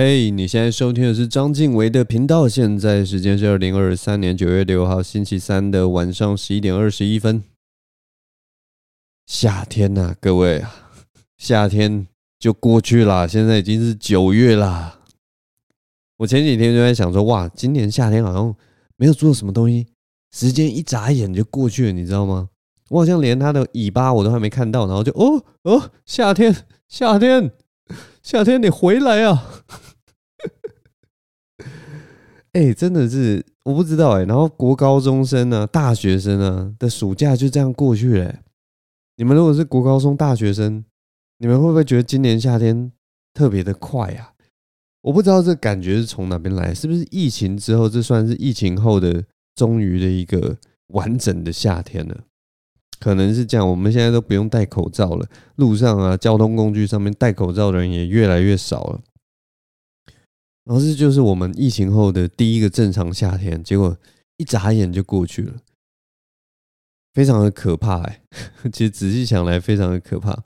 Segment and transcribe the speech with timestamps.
[0.00, 2.48] 嘿你现在收听的是张晋唯的频道。
[2.48, 7.42] 现在时间是二零二三年九月六号星期三的晚上十一点二十一分。
[9.26, 10.72] 夏天呐、啊，各位啊，
[11.36, 12.06] 夏天
[12.38, 15.00] 就过去了，现在已经是九月啦。
[16.18, 18.54] 我前几天就在想说，哇，今年夏天好像
[18.96, 19.88] 没有做什么东西，
[20.30, 22.50] 时间一眨眼就过去了，你知道吗？
[22.90, 26.54] 我好像连它的尾巴我都还没看到，然后就哦哦，夏天，
[26.86, 27.50] 夏天。
[28.22, 29.62] 夏天，你回来啊！
[32.52, 38.34] 哎、真的是我不知道哎、然后国高中生啊、大学生啊的暑假就这样过去了、
[39.16, 40.84] 你们如果是国高中大学生，
[41.38, 42.90] 你们会不会觉得今年夏天
[43.34, 44.32] 特别的快啊？
[45.02, 49.24] 我不知道这感觉是从哪边来，是不是疫情之后，这算是疫情后的
[49.54, 50.56] 终于的一个
[50.88, 52.24] 完整的夏天了？
[52.98, 59.00] 可能是这样，我们现在都不用戴口罩了，路上啊，交通工具上面戴口罩的人也越来越少了。
[60.68, 63.96] 然后这就是我们疫情后的第一个正常夏天，结果
[64.36, 65.56] 一眨眼就过去了，
[67.14, 68.20] 非常的可怕哎。
[68.70, 70.44] 其实仔细想来，非常的可怕。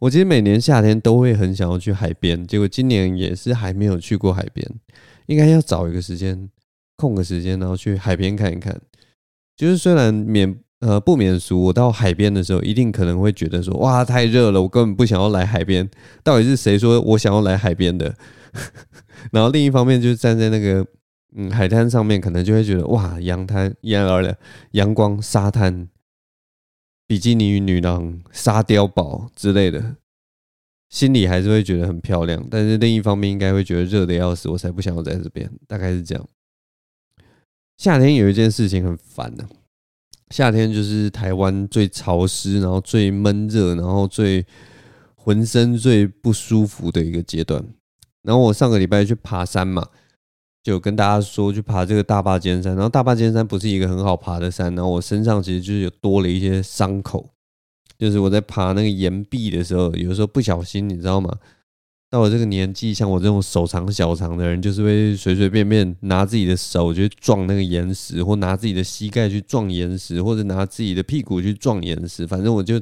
[0.00, 4.70] 我其实每年夏天都会很想要去海边，结果今年也是还没有去过海边，
[5.24, 6.50] 应该要找一个时间，
[6.96, 8.78] 空个时间，然后去海边看一看。
[9.56, 10.60] 就是虽然免。
[10.84, 15.88] 呃，不免俗，我到海边的时候，一定可能会觉得说，哇，太热了，我根本不想要来海边。
[16.22, 18.14] 到底是谁说我想要来海边的？
[19.32, 20.86] 然后另一方面，就是站在那个
[21.34, 24.36] 嗯海滩上面，可能就会觉得，哇，阳滩、阳
[24.72, 25.88] 阳光、沙滩、
[27.06, 29.96] 比基尼女郎、沙雕堡之类的，
[30.90, 32.46] 心里还是会觉得很漂亮。
[32.50, 35.50] 但是另一方面，应该会觉得热的要死，我才不想要在这边。
[35.66, 36.28] 大概是这样。
[37.78, 39.46] 夏天有一件事情很烦的。
[40.30, 44.44] 夏天就是台湾最潮湿，然后最闷热，然后最
[45.14, 47.64] 浑身最不舒服的一个阶段。
[48.22, 49.86] 然后我上个礼拜去爬山嘛，
[50.62, 52.74] 就跟大家说去爬这个大霸尖山。
[52.74, 57.30] 然后大霸尖山不是一个很好爬的山，然后我身上其实就是有多了一些伤口，
[57.98, 61.36] 就是我在爬那个岩壁的时候，有时候不小心，你知道吗？
[62.14, 72.24] 到了这个年纪，像我这种手长脚长的人，就是会随随便便拿自己的手去撞那个岩石，或拿自己的膝盖去撞岩石，或者拿自己的屁股去撞岩石。
[72.24, 72.80] 反正我就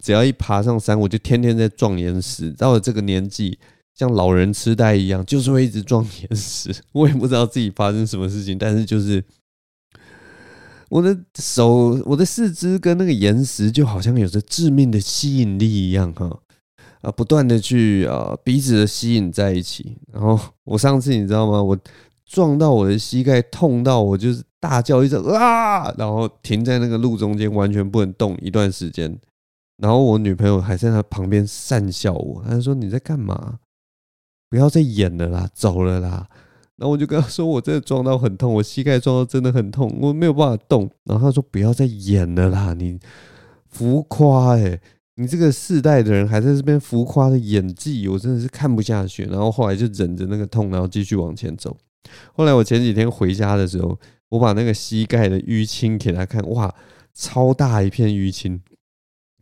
[0.00, 2.52] 只要一爬上山，我就天天在撞岩石。
[2.52, 3.58] 到了这个年纪，
[3.96, 6.72] 像老人痴呆一样，就是会一直撞岩石。
[6.92, 9.24] 我也不知道自己发生什么事情，但是就是
[10.88, 16.38] 我的手、我的四肢跟那个岩石就好像有着致命的吸引力一样，哈。
[17.00, 19.96] 啊，不断的去啊，彼此的吸引在一起。
[20.12, 21.62] 然后我上次你知道吗？
[21.62, 21.78] 我
[22.26, 29.18] 撞到我的膝盖，痛到我就是大叫一声啊，然后停在那个路中间，完全不能动一段时间。
[29.78, 33.60] 然后我女朋友还在她旁边讪笑我，她说：“你在干嘛？
[34.50, 36.28] 不要再演了啦，走了啦。”
[36.76, 42.98] 然后我就跟她说：“我真的撞到很痛，我膝盖撞到真的很痛，我没有办法动。”然后她说：“不要再演了啦，你
[43.68, 44.80] 浮夸欸。”
[45.18, 49.24] 你这个世代的人还在这边浮夸的演技，我真的是看不下去。
[49.24, 51.76] 然后后来就忍着那个痛，然后继续往前走。
[52.32, 53.98] 后来我前几天回家的时候，
[54.28, 56.72] 我把那个膝盖的淤青给他看，哇，
[57.12, 58.62] 超大一片淤青。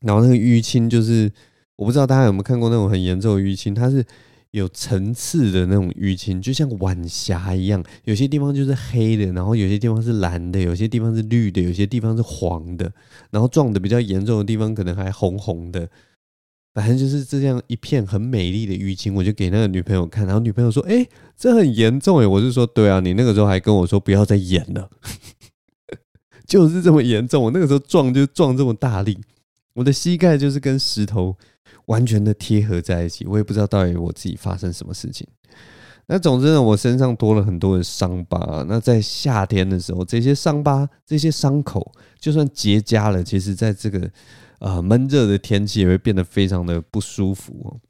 [0.00, 1.31] 然后那个淤青就是，
[1.76, 4.04] 我不知道大家有没有看过那种很严重的淤青，它是。
[4.52, 12.90] 有层次的那种淤青，就像晚霞一样，有些地方就是黑的，然后有些地方是蓝的，有些地方是绿的，有些地方是黄的，
[13.30, 15.86] 然后撞的比较严重的地方可能还红红的，
[16.72, 24.88] 反正就是这样一片很美丽的淤青，我就给那个女朋友看，然后女朋友说：“哎，这很严重哎。”我就说：“对啊，你那个时候还跟我说不要再演了，
[26.46, 27.42] 就是这么严重。
[27.42, 29.18] 我那个时候撞就撞这么大力，
[29.74, 31.36] 我的膝盖就是跟石头。”
[31.86, 35.26] 完全的贴合在一起，我也不知道到底我自己发生什么事情。
[36.08, 38.64] 那总之呢，我身上多了很多的伤疤。
[38.69, 44.08] 那在夏天的时候，这些伤疤、这些伤口，就算结痂了，其实在这个
[44.60, 47.80] 呃闷热的天气也会变得非常的不舒服哦。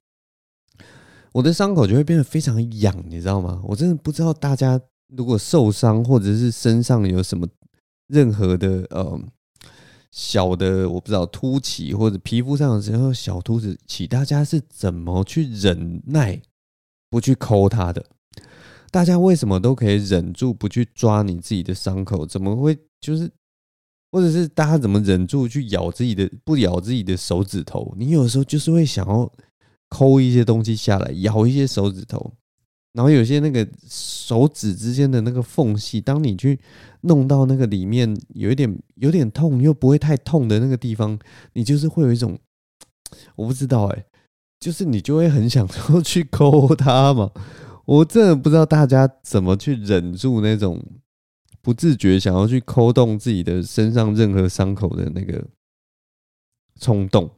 [1.32, 3.60] 我的伤口就会变得非常痒，你知道吗？
[3.64, 7.46] 我真的不知道大家如果受伤或者是身上有什么
[8.08, 9.20] 任何的呃。
[10.10, 16.40] 小的我不知道凸起或者皮肤上的时候小凸起，大家是怎么去忍耐
[17.10, 18.04] 不去抠它的？
[18.90, 22.24] 大家为什么都可以忍住不去抓你自己的伤口？
[22.24, 23.30] 怎么会就是，
[24.10, 27.92] 或者是大家怎么忍住去咬自己的不咬自己的手指头？
[27.96, 29.30] 你有时候就是会想要
[29.88, 32.32] 抠一些东西下来，咬一些手指头。
[32.96, 36.58] 然后有些那个手指之间的那个缝隙，当你去
[37.02, 41.18] 弄到那个里面有一点有点痛又不会太痛的那个地方，
[41.52, 42.38] 你就是会有一种
[43.36, 44.06] 我不知道哎，
[44.58, 47.30] 就是你就会很想说去抠它嘛。
[47.84, 50.82] 我真的不知道大家怎么去忍住那种
[51.60, 55.46] 不自觉想要去抠动自己的身上任何伤口的那个
[56.80, 57.30] 冲动。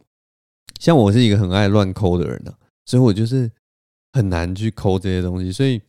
[0.79, 2.57] 像我是一个很爱乱抠的人呢、啊，
[2.87, 3.51] 所以我就是
[4.13, 5.53] 很难去抠这些东西。
[5.53, 5.81] 所以，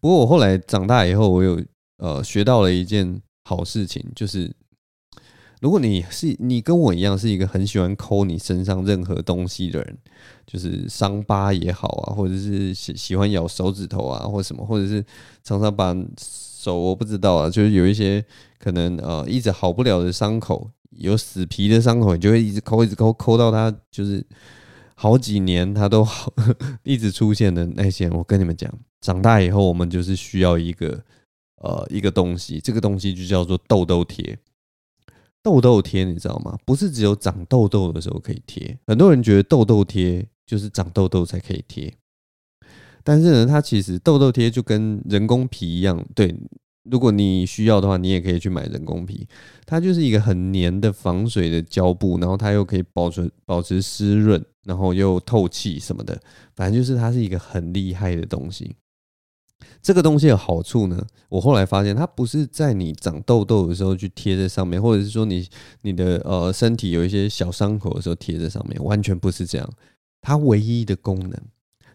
[0.00, 1.62] 不过我后来长大以后，我有
[1.98, 4.54] 呃学到了一件好事情，就是
[5.60, 9.98] 如果你是你跟我一样是一个很喜欢抠你身上任何东西的人，
[10.46, 15.04] 就是伤疤也好啊，或者是喜喜欢咬手指头啊，或什么，或者是
[15.42, 18.24] 常常把手我不知道啊，就是有一些
[18.58, 20.70] 可能呃一直好不了的伤口。
[20.96, 24.24] 有死皮的伤口，你就会一直抠，一直抠，抠到它就是
[24.94, 26.32] 好几年，它都好
[26.84, 28.08] 一直出现的那些。
[28.10, 31.02] 我跟你们讲，长大以后我们就是需要一个
[31.56, 34.38] 呃一个东西，这个东西就叫做痘痘贴。
[35.42, 36.56] 痘痘贴你知道吗？
[36.64, 41.92] 不是只有长痘痘的时候可以贴，很多人觉得痘痘贴就是长痘痘才可以贴，
[43.02, 46.34] 但是呢，它其实痘痘贴就跟人工皮一样，对。
[46.90, 49.26] 如果你需要的话，你也可以去买人工皮，
[49.64, 56.20] 它就是一个很黏的防水的胶布，然后它又可以保存保持湿润，然后又透气什么的，
[56.54, 58.74] 反正就是它是一个很厉害的东西。
[59.80, 65.46] 这个东西有好处呢，我后来发现它不是在你长痘痘的时候去贴在上面，或者是说你
[65.82, 69.70] 你的呃身体有一些小伤口的时候贴在上面，完全不是这样。
[70.20, 71.32] 它唯一的功能。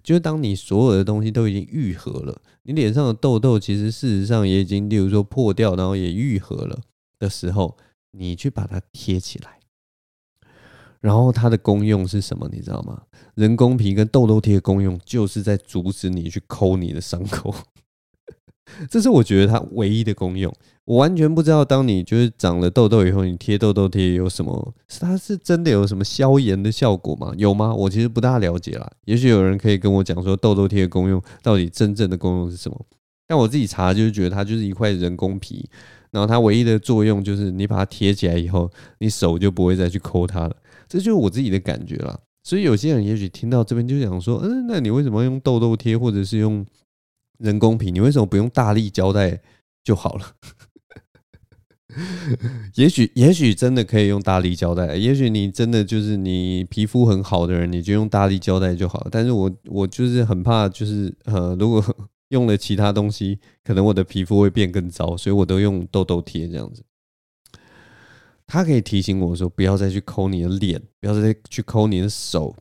[0.02, 6.80] 就是当你所有的东西都已经愈合了，你脸上的痘痘其实事实上也已经，例如说破掉，然后也愈合了
[7.20, 7.78] 的时候，
[8.12, 9.59] 你去把它贴起来，
[11.02, 12.50] 然后它的功用是什么？
[12.52, 13.02] 你知道吗？
[13.36, 17.54] 人工皮跟痘痘贴的功用就是在阻止你去抠你的伤口。
[18.90, 20.54] 这是我觉得它唯一的功用。
[20.86, 24.74] 我完全不知道，当你就是长了痘痘以后，你贴痘痘贴有什么？
[24.88, 27.32] 是它是真的有什么消炎的效果吗？
[27.38, 27.74] 有吗？
[27.74, 28.90] 我其实不大了解啦。
[29.06, 32.86] 也许有人可以跟我讲说，痘痘贴的功用到底真正的功用是什么？
[33.28, 35.70] 但我自己查就是觉得它就是一块人工皮，
[36.10, 38.70] 然后它唯一的作用就是你把它贴起来以后，
[39.00, 40.56] 你手就不会再去抠它了。
[40.90, 42.20] 这就是我自己的感觉啦。
[42.44, 46.66] 所以有些人也许听到这边就想说，嗯，那你为什么要用痘痘贴或者是用？
[47.40, 49.40] 人工皮，你为什么不用大力胶带
[49.82, 50.36] 就好了？
[52.76, 54.98] 也许，也许真的可以用大力胶带。
[54.98, 59.08] 也许你真的就是你皮肤很好的人，你就用大力胶带就好。
[59.10, 61.82] 但是我，我就是很怕，就是呃，如果
[62.28, 66.84] 用了其他东西，可能我的皮肤会变更糟，所以我都用痘痘贴这样子。
[68.52, 72.56] 他可以提醒我说，不要再去抠你的脸，不要再去抠你的手，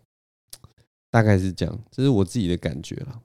[1.10, 1.78] 大概是这样。
[1.90, 3.22] 这是我自己的感觉了。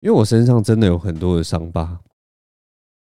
[0.00, 1.98] 因为我身上真的有很多的伤疤，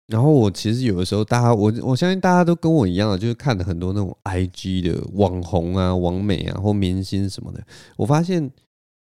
[0.07, 7.65] 然后我其实有的时候，大家我我相信大家都跟我一样，就是看了很多那种 IG 的网红啊、网美啊或明星什么的。
[7.95, 8.51] 我发现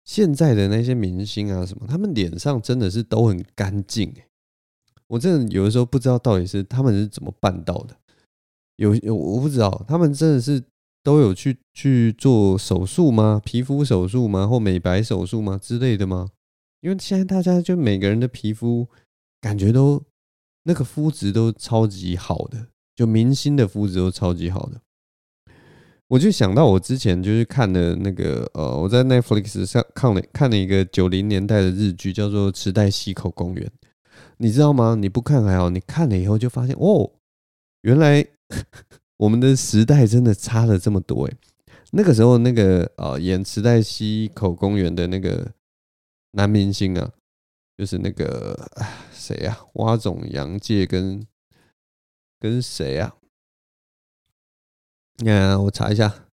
[0.06, 4.14] 现在的那些明星啊什么，他们脸上真的是都很干净。
[5.08, 7.98] 我真的有的时候不知道到底是他们是怎么办到的。
[8.82, 10.64] 有有我不知道，他们真的是
[11.04, 13.40] 都有去去做手术吗？
[13.46, 14.48] 皮肤手术吗？
[14.48, 15.60] 或美白手术吗？
[15.62, 16.30] 之类的吗？
[16.82, 18.88] 因为现在大家就每个人的皮肤
[19.40, 20.02] 感觉都
[20.64, 24.82] 那个肤质都超级好的，就明星的肤质都超级好的。
[26.08, 33.66] 我就想到我之前就是看的那个呃，我在 Netflix 上看了看了一个九零年代的日剧，叫做《池袋西口公园》，
[34.38, 34.96] 你知道吗？
[34.96, 37.12] 你不看还好，你看了以后就发现哦，
[37.84, 38.26] 原来
[39.18, 41.38] 我们的时代真的差了这么多诶。
[41.92, 45.54] 那个时候那个呃演池袋西口公园的那个。
[46.34, 47.12] 男明星啊，
[47.76, 48.72] 就是那个
[49.12, 49.66] 谁呀？
[49.74, 51.28] 蛙总洋介跟
[52.40, 53.18] 跟谁啊？
[55.18, 56.30] 你看，我查一下，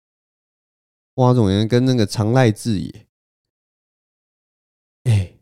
[1.14, 3.06] 蛙总洋跟那个长濑智也，
[5.02, 5.34] 哎，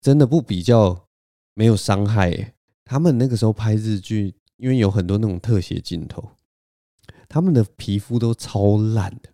[0.00, 1.08] 真的不比较
[1.54, 2.54] 没有伤害哎。
[2.84, 6.30] 他们那个时候拍日剧，因为有很多那种特写镜头，
[7.28, 9.30] 他们的皮肤都超烂的。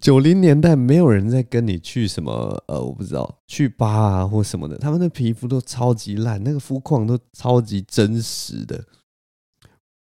[0.00, 8.84] 九零年代没有人在跟你去什么呃，我不知道去疤啊或什么的，他们的皮肤都超级烂，那个肤况都超级真实的。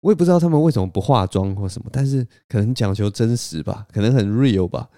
[0.00, 4.88] 我也不知道他们为什么不化妆或什么，但是可能讲求真实吧，可能很 real 吧。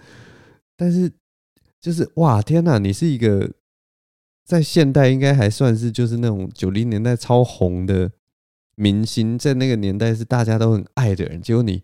[0.77, 1.11] 但是
[1.81, 2.79] 就是哇，天哪！
[2.79, 3.51] 你是一个
[4.47, 8.11] 在现代应该还算是就是那种九零年代超红的
[8.77, 11.83] 明星，在那个年代是大家都很爱的人，结果你。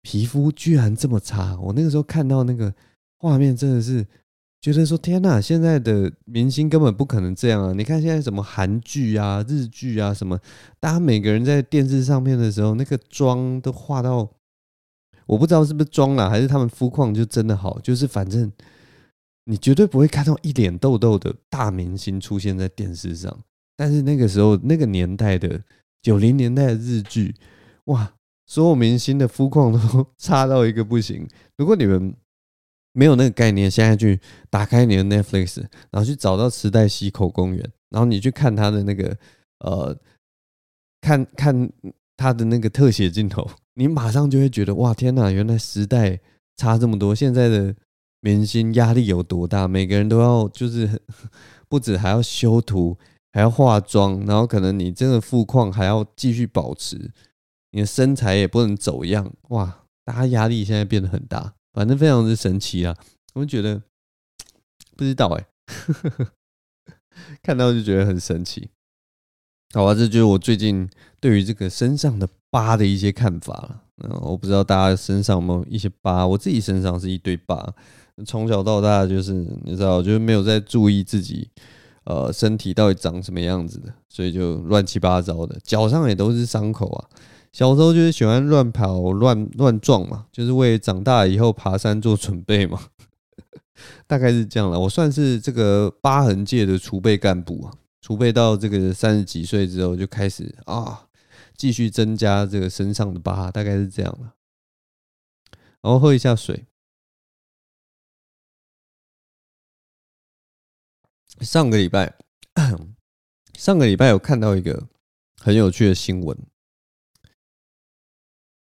[0.00, 1.58] 皮肤居然这么差！
[1.60, 2.72] 我那个时候看到那个
[3.18, 4.06] 画面，真的是
[4.58, 5.38] 觉得说：“天哪！
[5.38, 7.74] 现在的明星根本不可能这样啊！
[7.74, 10.38] 你看现在什么韩剧啊、日剧啊什么，
[10.80, 14.30] 大家每个人在电视上面的时候，那个妆都化到，
[15.26, 18.50] 我不知道是不是妆啦，还是他们肤况就真的好，就是反正
[19.48, 23.34] 你绝对不会看到一脸痘痘的大明星出现在电视上。
[23.74, 25.62] 但是那个时候，那个年代的
[26.02, 27.34] 九零年代的日剧，
[27.84, 28.12] 哇，
[28.46, 31.26] 所有明星的肤况都差到一个不行。
[31.56, 32.14] 如果你们
[32.92, 39.16] 没有那个概念，现在去打开你的 Netflix，然后去找到池袋西口公园，然后你去看他的那个
[39.60, 39.98] 呃，
[41.00, 41.72] 看看
[42.18, 46.20] 他的那个特写镜头，你马上就会觉得哇，天哪，原来时代
[46.56, 47.14] 差这么多。
[47.14, 47.74] 现在的
[48.20, 49.66] 明星压力有多大？
[49.68, 51.00] 每个人都要就是
[51.68, 52.96] 不止还要修图。
[53.30, 57.12] 还要化妆，然后可能你真的富况还要继续保持，
[57.70, 59.82] 你的身材也不能走样，哇！
[60.02, 62.96] 大家压力现在变得很大，反正非常之神奇啊！
[63.34, 63.82] 我觉得
[64.96, 66.26] 不知道哎、欸，
[67.44, 68.70] 看到就觉得很神奇。
[69.74, 70.88] 好吧，这就是我最近
[71.20, 73.82] 对于这个身上的疤的一些看法了。
[73.98, 77.74] 嗯，我不知道大家身上有没有一些疤，我自己身上是一堆疤，
[78.24, 79.32] 从小到大就是
[79.64, 81.48] 你知道，就是没有在注意自己。
[82.04, 87.04] 呃，身体到底长什么样子的，所以就乱七八糟的，脚上也都是伤口啊。
[87.52, 92.80] 小时候就是喜欢乱跑、乱乱撞嘛，就是为长大以后爬山做准备嘛。
[94.08, 94.80] 大概是这样了。
[94.80, 101.04] 我算是这个疤痕界的储备干部啊，储备到这个三十几岁之后就开始啊，
[101.58, 104.32] 继续增加这个身上的疤，大概是这样了。
[105.82, 106.64] 然后喝一下水。
[111.40, 112.14] 上个礼拜，
[113.56, 114.88] 上个礼拜有看到一个
[115.40, 116.36] 很有趣的新闻，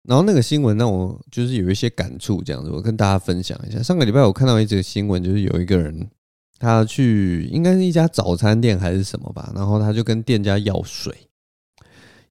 [0.03, 3.81] 然后那个新闻让我就是有一些感触，这样子，我跟大家分享一下。
[3.83, 6.09] 上个礼拜我看到一则新闻，就是有一个人
[6.59, 11.29] 他去应该是一家早餐店还是什么吧，然后他就跟店家要水，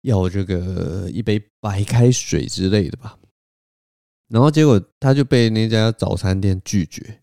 [0.02, 3.18] 要这个一杯白开水之类的吧，
[4.28, 7.20] 然后结果他就被那家早餐店拒绝，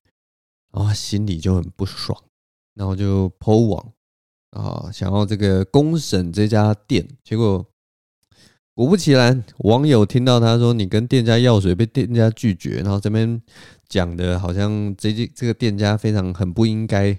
[0.71, 2.23] 然后心里就很不爽。
[2.77, 3.91] 然后就 po 网
[4.51, 7.65] 啊，想要这个公审这家店，结果
[8.75, 13.41] 果不其然，网友听到他说你跟店家要水被店家拒绝，然后这边
[13.89, 17.17] 讲的好像这这这个店家非常很不应该，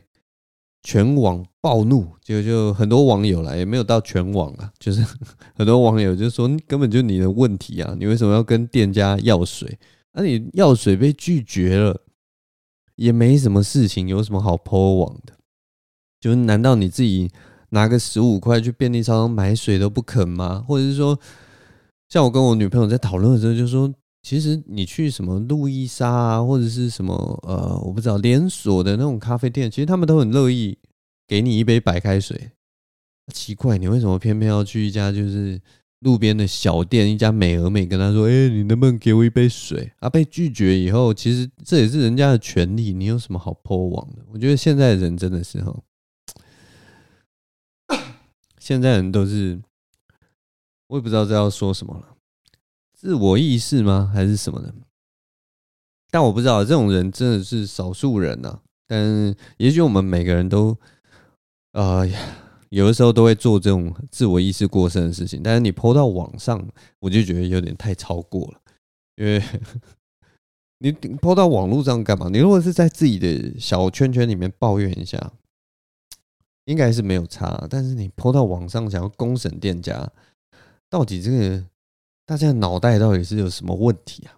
[0.84, 5.04] 全网暴怒，就就很多网友来，也没有到全网啊，就是
[5.58, 9.76] 很多网友就说根本就你的问题啊，你为什么要跟店家要水？
[10.12, 12.00] 那你要水被拒绝了，
[12.94, 15.37] 也没什么事情，有什么好 po 网的？
[16.20, 17.30] 就是难道你自己
[17.70, 20.64] 拿个十五块去便利超商买水都不肯吗？
[20.66, 21.18] 或者是说，
[22.08, 27.14] 像我跟我女朋友在讨论的时候，就说其实你去什么路易莎啊，或者是什么
[27.46, 30.76] 呃，我不知道连锁的那种咖啡店，其实他们都很乐意
[31.26, 32.50] 给你一杯白开水。
[33.32, 35.60] 奇怪，你为什么偏偏要去一家就是
[36.00, 39.92] 路边的小店，一家美而美，跟他说，哎，你能不能给我一杯水？
[40.00, 44.22] 啊，被拒绝以后，其实这也是人家的权利，你有什么好 po 网的？
[44.32, 45.78] 我觉得现在的人真的是哈。
[48.68, 49.58] 现在人都是，
[50.88, 52.14] 我也不知道这要说什么了，
[52.92, 54.10] 自我意识吗？
[54.12, 54.74] 还是什么的？
[56.10, 58.60] 但我不知道这种人真的是少数人呐。
[58.86, 60.76] 但也许我们每个人都，
[61.72, 62.06] 呃，
[62.68, 65.42] 有的时候都会做这种自我意识过剩的事情。
[65.42, 66.62] 但是你 po 到网上，
[66.98, 68.60] 我就觉得有点太超过了，
[69.16, 69.42] 因为
[70.80, 72.28] 你 po 到网络上干嘛？
[72.28, 75.32] 你如果是在自己的小圈圈里面抱怨一下。
[76.68, 80.06] 应该是没有差，但是你泼到网上想要公审店家，
[80.90, 81.64] 到底这个
[82.26, 84.36] 大家脑袋到底是有什么问题啊？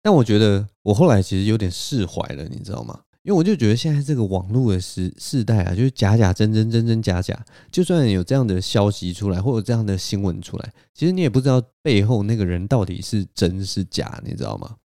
[0.00, 3.00] 但我觉得我后来其实有点释怀了，你知道吗？
[3.24, 7.44] 因为我就觉得现在这个网络的时世代啊，就是假假真真，真真假假。
[7.72, 14.76] 就算有这样的消息出来，或者这样的新闻出来，其实你也不知道背后那个人到底是真是假，你知道吗？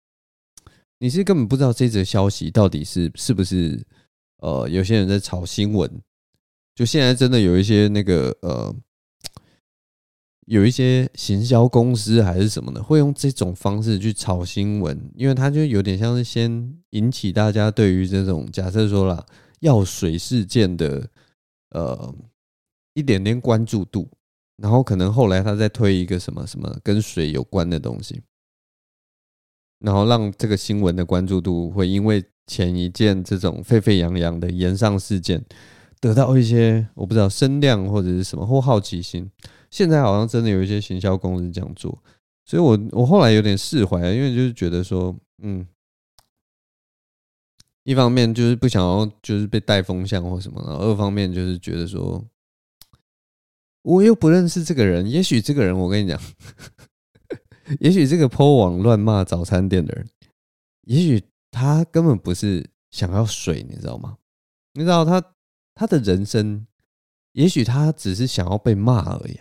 [0.98, 3.86] 你是根本不知道这则消息到底是是不是。
[4.44, 5.90] 呃，有些人在炒新闻，
[6.76, 8.76] 就现在真的有一些那个呃，
[10.48, 19.26] 有一些行销公司还是什么的，会用这种方式去炒新闻，因为他就有点像是先引起大家对于这种假设说啦，
[19.62, 21.10] 药水事件的
[21.70, 22.14] 呃
[22.96, 24.10] 一点点关注度，
[24.58, 28.22] 然后可能后来他再推一个什么什么跟水有关的东西，
[29.80, 32.22] 然后让这个新闻的关注度会因为。
[32.46, 35.44] 前一件这种沸沸扬扬的炎上事件，
[36.02, 39.32] 得到一些我不知道声量或者是什么或好奇心。
[39.72, 41.98] 现在好像真的有一些行销公司这样做，
[42.46, 45.66] 所以我我后来有点释怀，因为就是觉得说，嗯，
[47.84, 52.24] 一方面就是不想要就是被带风向或什么，然后二方面就是觉得说，
[53.82, 56.22] 我又不认识这个人，也许这个人我跟你讲，
[57.80, 60.08] 也许这个 po 网乱骂早餐店的人，
[60.84, 61.24] 也许。
[61.54, 64.18] 他根本不是想要水，你知道吗？
[64.74, 65.24] 你知道他
[65.76, 66.66] 他的人生，
[67.34, 69.40] 也许他只是想要被骂而已。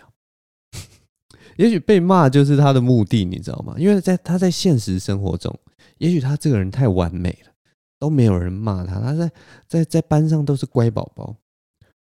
[1.57, 3.75] 也许被骂就是他的目的，你知道吗？
[3.78, 5.59] 因为在他在现实生活中，
[5.99, 7.52] 也许他这个人太完美了，
[7.99, 9.33] 都没有人骂他，他在
[9.66, 11.35] 在在班上都是乖宝宝。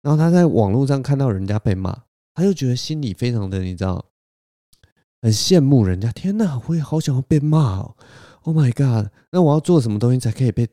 [0.01, 4.05] 然后他在网络上看到人家被骂，他就觉得心里非常的，你知道，
[5.21, 6.11] 很羡慕人家。
[6.11, 7.97] 天哪，我也好想要被骂哦
[8.43, 10.67] ！Oh my god，那我要做什么东西才可以被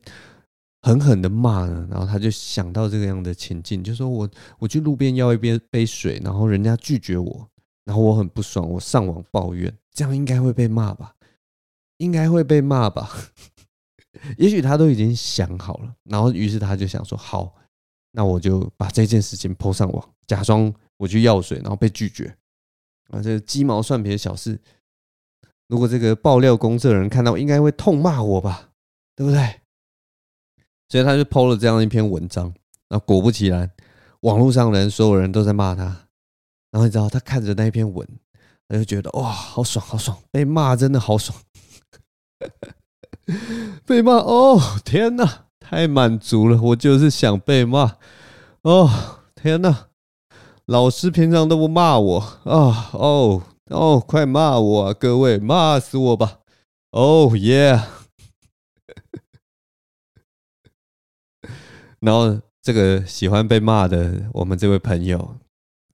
[0.81, 1.87] 狠狠的骂呢？
[1.89, 7.49] 然后他就想到这个样的情境，就说我我去路边要一杯杯水，然后人家拒绝我。
[7.85, 11.15] 然后我很不爽，我上网抱怨，这样应该会被骂吧？
[11.99, 13.09] 应该会被骂吧？
[14.37, 17.55] 也许他都已经想好了，然后于是他就想说：好，
[18.11, 22.35] 那我就把这件事情泼上网，假装我去要水，然后被拒绝
[23.09, 24.59] 啊，这鸡毛蒜皮的小事，
[25.67, 28.69] 如果这个爆料公社的人看到，应该会痛骂我吧？
[29.15, 29.61] 对不对？
[30.89, 32.45] 所以他就 po 了这样一篇文章，
[32.87, 33.69] 然后果不其然，
[34.21, 35.83] 网络上的人所有人都在骂他。
[36.71, 38.07] 然后你知道，他看着那一篇文，
[38.67, 40.17] 他就觉得哇，好爽，好爽！
[40.31, 41.37] 被骂真的好爽，
[43.85, 46.61] 被骂哦，天哪，太满足了！
[46.61, 47.97] 我就是想被骂
[48.61, 48.89] 哦，
[49.35, 49.87] 天哪！
[50.65, 56.39] 老师平常都不骂我啊，哦哦，快骂我啊，各位，骂死我吧！
[56.91, 57.79] 哦耶！
[61.99, 65.35] 然后这个喜欢被骂的我们这位朋友。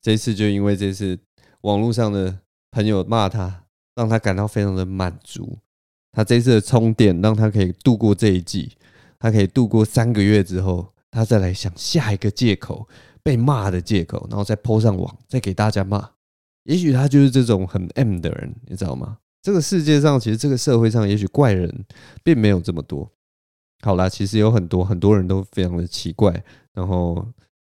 [0.02, 1.18] 这次就因为这次
[1.62, 2.40] 网络上的
[2.72, 3.64] 朋友骂他，
[3.96, 5.58] 让他感到非常的满足。
[6.12, 8.74] 他这次的充电让他可以度过这一季，
[9.18, 12.88] 他可以度过三个月之后，他再来想下一个借口
[13.24, 16.13] 被骂的借口，然后再 po 上网，再给大家骂。
[16.64, 19.18] 也许他就是这种很 M 的人，你知道吗？
[19.42, 21.86] 这个世界上其实这个社会上，也许怪人
[22.24, 23.12] 并没有这么多。
[23.82, 26.44] 好啦，其实有很多很多人都非常的奇怪，
[26.74, 27.28] 然后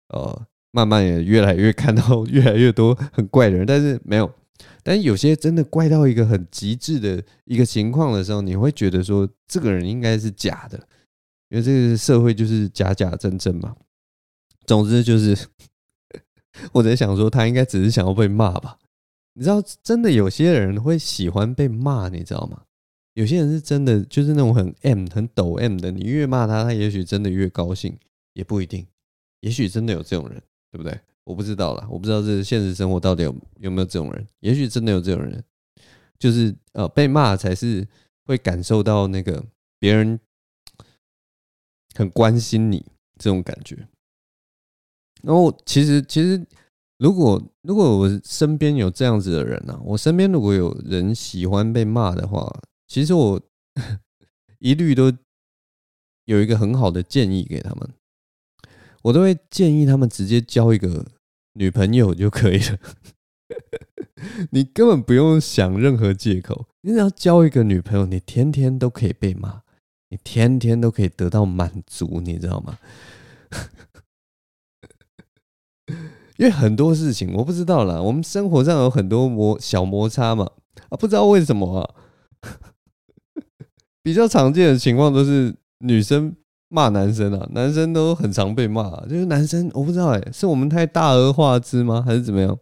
[0.08, 0.46] 呃。
[0.76, 4.28] 慢慢也越来越看到 越来越多很怪的人，但是没有，
[4.82, 10.76] 但是有些真的怪到一个很极致的一个情况的时候，你会觉得说这个人应该是假的，
[11.50, 13.76] 因为这个社会就是假假真真嘛。
[14.66, 15.38] 总之就是
[16.72, 18.78] 我在想说，他应该只是想要被骂吧？
[19.34, 22.62] 你知道，真的有些人会喜欢被骂，你知道吗？
[23.14, 27.96] 有些人是真的就是那种很 M 很抖 M 的，你越骂他，他也许真的越高兴，
[28.32, 28.86] 也不一定，
[29.40, 30.42] 也许真的有这种人。
[30.70, 31.00] 对不对？
[31.22, 34.26] 我不知道啦，我不知道这现实生活到底有有没有这种人。
[34.40, 35.40] 也许真的有这种人，
[36.18, 37.86] 就是呃被骂才是
[38.24, 39.40] 会感受到那个
[39.78, 40.18] 别人
[41.94, 42.84] 很关心你
[43.18, 43.86] 这种感觉。
[45.24, 46.44] 然后其实其实
[46.98, 52.50] 如果如果我身边有这样子的人呢、啊，我身边如果有人喜欢被骂的话，
[52.86, 53.40] 其实我
[54.60, 55.12] 一律都
[56.26, 57.88] 有一个很好的建议给他们。
[59.02, 61.04] 我都会建议他们直接交一个
[61.52, 62.78] 女朋友就可以了，
[64.50, 69.60] 你根本不用想任何借口，你只要交一个女朋友，你天天都可以被骂，
[70.08, 72.78] 你天天都可以得到满足，你知道吗？
[76.36, 80.50] 因为很多事情我不知道啦，我们生活上有很多摩小摩擦嘛，
[80.88, 81.94] 啊，不知道为什么啊，
[84.02, 86.34] 比较常见的情况都是女生。
[86.70, 92.02] 骂男生啊，男生都很常被骂，就是男生我不知道哎，是我们太大而化之吗？
[92.04, 92.58] 还是怎么样？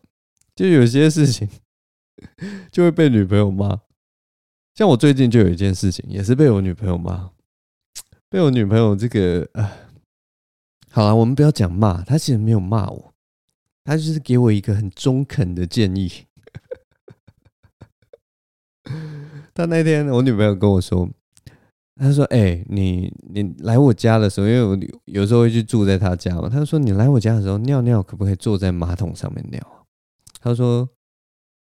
[0.54, 1.48] 就有些事情
[2.70, 3.80] 就会被女朋友骂，
[4.74, 7.30] 像我最近就有一件事情，也是被我女朋友骂，
[8.28, 9.72] 被我女朋友这个啊，
[10.90, 13.11] 好了，我们不要讲骂，她其实没有骂我，
[13.84, 16.10] 他就是给我一个很中肯的建议。
[19.54, 21.08] 他那天我女朋友跟我说。
[21.94, 26.48] 他说：“哎、你你来我家的时候，因为我有时候会去住在他家嘛。
[26.48, 29.86] 他说你来我家的时候尿尿，可不可以坐在马桶上面尿？
[30.40, 30.88] 他说，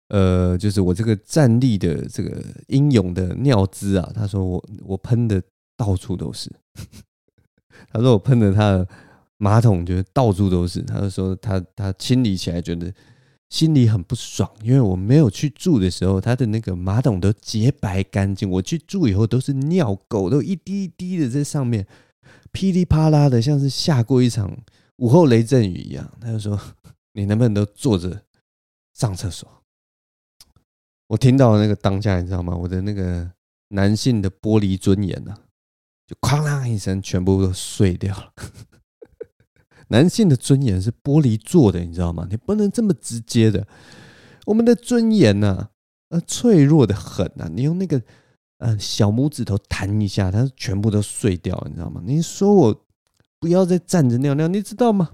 [0.07, 4.11] 呃，就是我这个站立的这个英勇的尿姿啊。
[4.15, 5.43] 他说我我喷的
[5.77, 6.49] 到处都是。
[7.91, 8.87] 他说我喷的他的
[9.41, 10.81] 马桶就是到处都是。
[10.83, 12.93] 他就说他他清理起来觉得。”
[13.51, 18.49] 心里很不爽，因为我没有去住的时候，他的那个马桶都洁白干净。
[18.49, 21.85] 我去住以后，都是尿垢，都一滴一滴的在上面，
[22.53, 24.57] 噼里啪啦的，像是下过一场
[24.99, 26.09] 午后雷阵雨一样。
[26.21, 26.57] 他就说
[27.11, 28.23] ：“你能不能都坐着
[28.93, 29.45] 上厕所？”
[31.07, 32.55] 我听到那个当下，你知道吗？
[32.55, 33.29] 我的那个
[33.67, 35.39] 男性的玻璃尊严呢、啊，
[36.07, 38.31] 就哐啷一声，全部都碎掉了。
[39.91, 42.25] 男性的尊严是玻璃做的，你知道吗？
[42.29, 43.67] 你不能这么直接的。
[44.45, 45.67] 我们的尊严呢、
[46.09, 47.49] 呃，脆弱的很啊。
[47.53, 48.01] 你用那个
[48.59, 52.01] 呃小拇指头弹一下，它全部都碎掉，你知道吗？
[52.05, 52.85] 你说我
[53.37, 55.11] 不要再站着尿尿，你知道吗？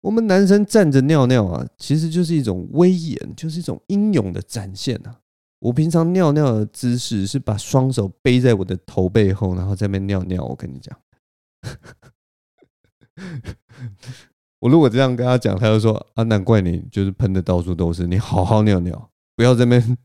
[0.00, 5.20] 我们男生站着尿尿啊，其实就是一种威严，就是一种英勇的展现啊。
[5.60, 10.44] 我平常尿尿的姿势是把双手背在我的头背后，然后在那边尿尿。
[10.44, 10.98] 我跟你讲。
[14.60, 18.06] 我如果这样跟他讲，他就说啊，难怪你就是喷的到处都是。
[18.06, 19.98] 你好好尿尿， 不要在那边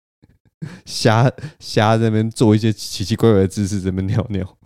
[0.86, 4.56] 瞎瞎在那边做一些奇奇怪怪的姿势，在那边尿尿。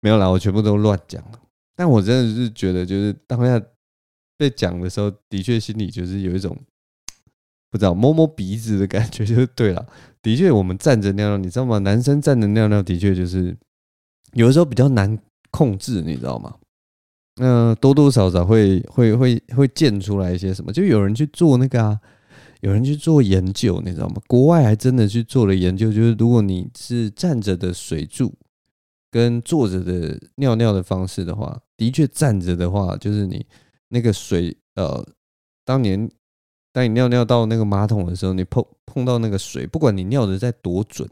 [0.00, 1.22] 没有啦，我全部都乱讲。
[1.76, 3.62] 但我真的是觉得，就是当下
[4.36, 6.58] 被讲的时候，的确心里就是有一种
[7.70, 9.86] 不知道摸摸鼻子的感觉，就是对了。
[10.20, 11.78] 的确，我们站着尿尿，你知道吗？
[11.78, 13.56] 男生站着尿尿的确就是。
[14.34, 15.18] 有的时候比较难
[15.52, 16.56] 控制，你知道吗？
[17.36, 20.70] 那多多少少会会会会溅出来一些什么？
[20.72, 21.98] 就有人去做那个啊，
[22.60, 24.20] 有人去做研究，你知道吗？
[24.26, 28.34] 国外还真的去做了研究，就是如果你是站着的水柱
[29.10, 33.46] 跟坐着的尿尿的方式的话，的确站着的话，就是你
[33.88, 35.02] 那个水呃，
[35.64, 36.06] 当年
[36.70, 41.08] 当你尿尿到那个马桶的时候，你碰碰到那个水，不管你尿的再多准，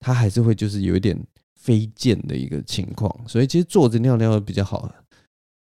[0.00, 1.18] 它还是会就是有一点。
[1.64, 4.92] 飞溅的一个情况，所以其实坐着尿尿比较好。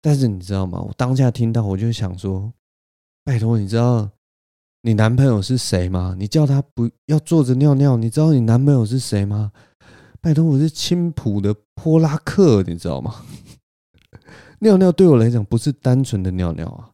[0.02, 0.82] 但是你知道吗？
[0.82, 2.52] 我当下听到，我就想说：
[3.24, 4.10] 拜托，你知道
[4.82, 6.14] 你男朋友是谁吗？
[6.20, 7.96] 你叫他不要坐着尿尿。
[7.96, 9.54] 你知道你男朋友是谁吗？
[10.20, 13.24] 拜托，我是青浦的波拉克，你知道吗？
[14.60, 16.92] 尿尿对我来讲不是单纯的尿尿啊，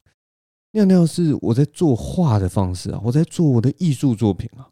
[0.74, 4.70] 尿尿是我在作画的方式啊，我在做我的艺术作品啊。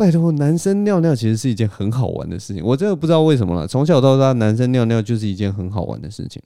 [0.00, 2.64] 拜托，男生尿尿其实是一件很好玩的事情。
[2.64, 3.68] 我真的不知道为什么了。
[3.68, 6.42] 从小到大，男生尿尿就是一件很好玩的事情。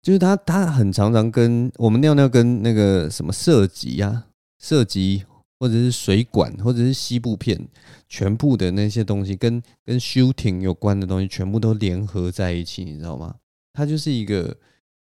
[0.00, 4.26] 就是他，他很常常跟我们尿尿，跟那个什么射击呀、
[4.60, 5.24] 射击，
[5.58, 7.60] 或者是水管，或者是西部片，
[8.08, 13.34] 全部的那些东西，跟跟 shooting 有关的东西，全部都联合在一起，你知道吗？
[13.72, 14.56] 它就是一个。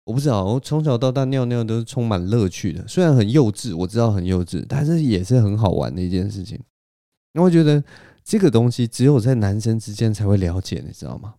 [0.06, 6.60] 我不知道，我从小到大尿尿都是充满乐趣的，虽然很幼稚，我知道很幼稚，但是也是很好玩的一件事情。
[7.32, 7.82] 那我觉得
[8.22, 11.34] 这个东西只有在男生之间才会了解，你知道吗？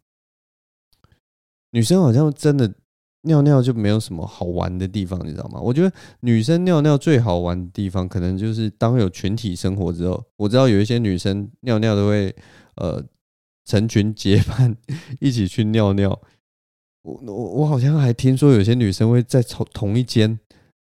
[1.72, 2.74] 女生好像真的
[3.22, 5.62] 尿尿就没有什么好玩的地方，你知道吗？
[5.62, 12.36] 我觉得女生尿尿最好玩的地方，可能就是当有群体生活之后，我知道有一些女生尿尿都会
[12.76, 13.02] 呃
[13.64, 14.76] 成群结伴
[15.22, 16.22] 一起去尿尿。
[17.08, 20.38] 我我我好像还听说有些女生会在同同一间，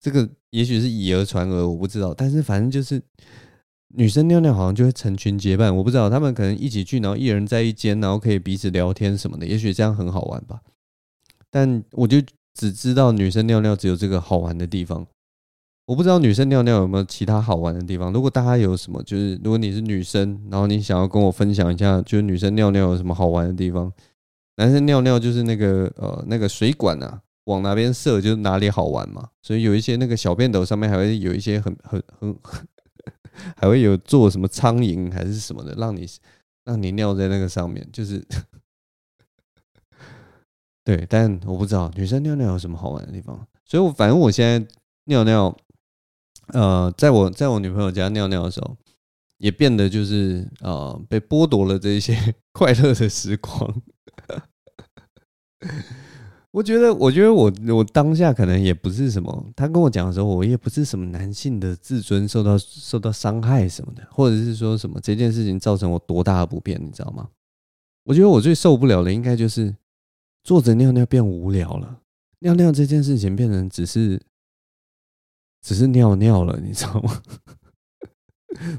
[0.00, 2.14] 这个也许是以讹传讹，我不知道。
[2.14, 3.02] 但是反正就是
[3.94, 10.60] 女生尿尿好像就会成群结伴，我不知道他们可能一起去，然后一人在一间，然后可以彼此聊天什么的，也许这样很好玩吧。
[11.50, 12.16] 但我就
[12.54, 15.06] 只知道女生尿尿只有这个好玩的地方，
[15.86, 18.10] 我不知道女生尿尿有没有其他好玩的地方。
[18.10, 23.92] 如果大家有什么，就是如果你是女生，然后你想要跟我分享一下，就是女生尿尿有什么好玩的地方。
[24.56, 29.28] 男生尿尿就是那个呃那个水管啊，往哪边射就是哪里好玩嘛。
[29.42, 32.36] 所以有一些那个小便斗上面还会有一些很很很，
[33.56, 36.06] 还会有做什么苍蝇还是什么的，让你
[36.64, 38.24] 让你尿在那个上面，就是
[40.82, 41.06] 对。
[41.08, 44.66] 但我不知道女生尿尿有什么好玩的地方，所以我反正我现在
[45.04, 45.54] 尿尿，
[46.48, 48.76] 呃，在我在我女朋友家尿尿的时候，
[49.36, 52.16] 也变得就是呃被剥夺了这一些
[52.52, 53.82] 快乐的时光。
[56.52, 67.28] 我觉得，我觉得我我当下可能也不是什么，他跟我讲的时候，我也不是什么男性的自尊受到受到伤害什么的，或者是说什么这件事情造成我多大的不便，你知道吗？
[68.04, 69.74] 我觉得我最受不了的应该就是
[70.44, 72.00] 坐着尿尿变无聊了，
[72.38, 74.22] 尿尿这件事情变成只是
[75.60, 77.20] 只是尿尿了，你知道吗？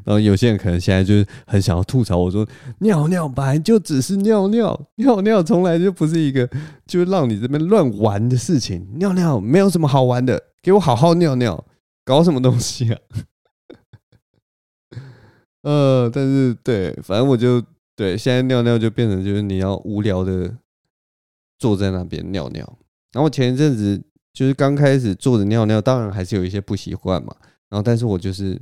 [0.06, 2.48] 然后有些人可能现在就是很想要吐槽我说，
[2.80, 6.50] 尿尿本来就只是尿尿，尿尿从来就不是一个
[6.86, 11.66] 就让你这边乱玩的事情，尿尿没有什么好玩的，给我好好尿尿，
[12.04, 13.00] 搞什么东西啊？
[15.64, 17.62] 呃，但是对，反正我就
[17.96, 20.56] 对，现在尿尿就变成就是你要无聊的
[21.60, 22.78] 坐在那边尿尿。
[23.12, 24.02] 然后前一阵子
[24.34, 27.36] 就是刚开始坐着尿尿，当然还是有一些不习惯嘛。
[27.70, 28.62] 然后但是我就是。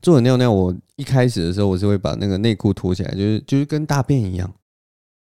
[0.00, 4.52] 坐着尿尿，我一开始的时候我是会把那个内裤脱起来，就是就是跟大便一样，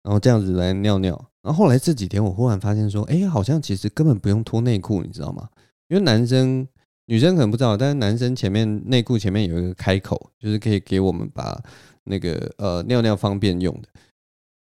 [0.02, 1.12] 然后这样子来尿尿。
[1.42, 5.48] 然后后来这几天我忽然发现说，哎，好像其实根本不用脱内裤，你知道吗？
[5.88, 6.66] 因为男生
[7.06, 11.56] 女生可能不知道，但是男生前面内裤前面有一个开口，就是可以给我们把
[12.04, 13.88] 那个呃尿尿方便用的。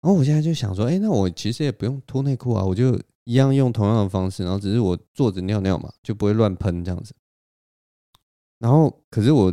[0.00, 7.14] 然后我现在就想说，哎，那我其实也不用脱内裤啊，我就一样用同样的方式，然后只是我坐着尿尿嘛，就不会乱喷这样子。
[8.60, 9.52] 然后，可是我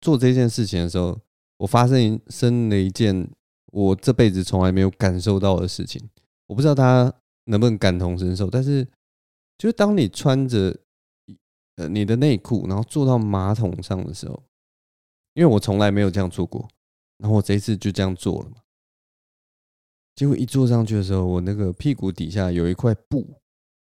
[0.00, 1.20] 做这件事情的时候，
[1.58, 3.28] 我发生生了一件
[3.72, 6.00] 我这辈子从来没有感受到的事情。
[6.46, 7.12] 我不知道大家
[7.44, 8.84] 能不能感同身受，但是
[9.58, 10.76] 就是当你穿着
[11.76, 14.42] 呃你的内裤，然后坐到马桶上的时候，
[15.34, 16.68] 因为我从来没有这样做过，
[17.18, 18.56] 然后我这一次就这样做了嘛。
[20.14, 23.20] 结果一坐上去的时候，我那个屁股底下有一块布，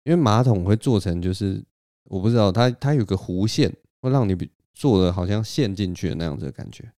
[0.05, 1.63] 因为马桶会做成就是
[2.05, 3.77] 我不知道它它有个弧线，
[4.07, 4.37] 会让你
[4.73, 6.91] 坐的好像陷进去的那样子的感觉，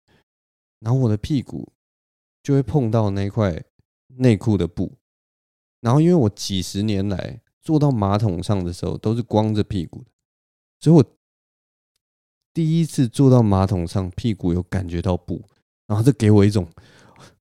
[0.79, 1.71] 然后我的屁股
[2.43, 3.63] 就会碰到那块
[4.17, 4.93] 内裤的布，
[5.81, 10.11] 然后因为我几十年来坐到马桶上的时候都是光着屁股的，
[10.79, 11.03] 所以我
[12.53, 15.43] 第一次坐到马桶上，屁股有感觉到布，
[15.85, 16.67] 然后这给我一种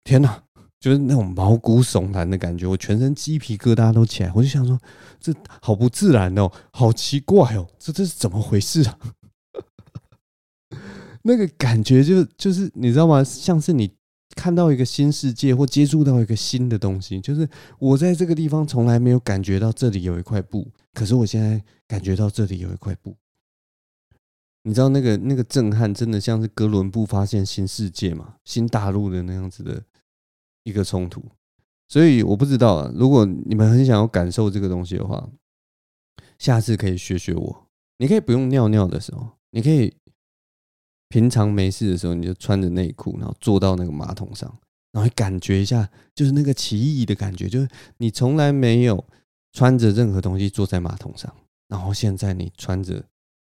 [0.03, 0.43] 天哪！
[0.79, 4.79] 就是那种毛骨悚然的感觉，我全身鸡皮疙瘩都起来，我就想说，
[5.19, 8.97] 这好不自然哦，好奇怪哦，这这是怎么回事啊？
[11.23, 13.23] 那个感觉就就是你知道吗？
[13.23, 13.91] 像是你
[14.35, 17.47] 看到一个新世界或接触到一个新的东西，就是
[17.79, 23.15] 我在这个地方从来没有感觉到这里有一块布，可是我现在感觉到这里有一块布。
[24.63, 29.83] 你知道那个那个震撼，真的像是哥伦布发现新世界嘛，新大陆的那样子的。
[30.63, 31.23] 一个冲突，
[31.87, 32.91] 所以我不知道啊。
[32.93, 35.27] 如果你们很想要感受这个东西的话，
[36.37, 37.67] 下次可以学学我。
[37.97, 39.91] 你可以不用尿尿的时候，你可以
[41.11, 44.51] 平常没事的时候，你就穿着内裤，然后坐到那个马桶上，
[44.93, 49.05] 然后感觉一下，就是那个奇异的感觉，就是你从来没有
[49.51, 51.31] 穿着任何东西坐在马桶上，
[51.67, 53.03] 然后现在你穿着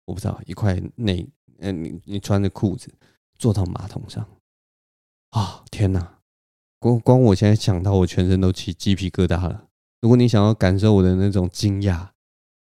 [0.06, 1.28] 我不知道一块内，
[1.60, 2.90] 嗯，你你穿着裤子
[3.38, 4.26] 坐到马桶上，
[5.32, 6.20] 啊，天哪！
[6.80, 9.68] 光光我现在想到，我全身都起鸡皮疙瘩了。
[10.02, 12.08] 如果你想要感受我的那种惊讶，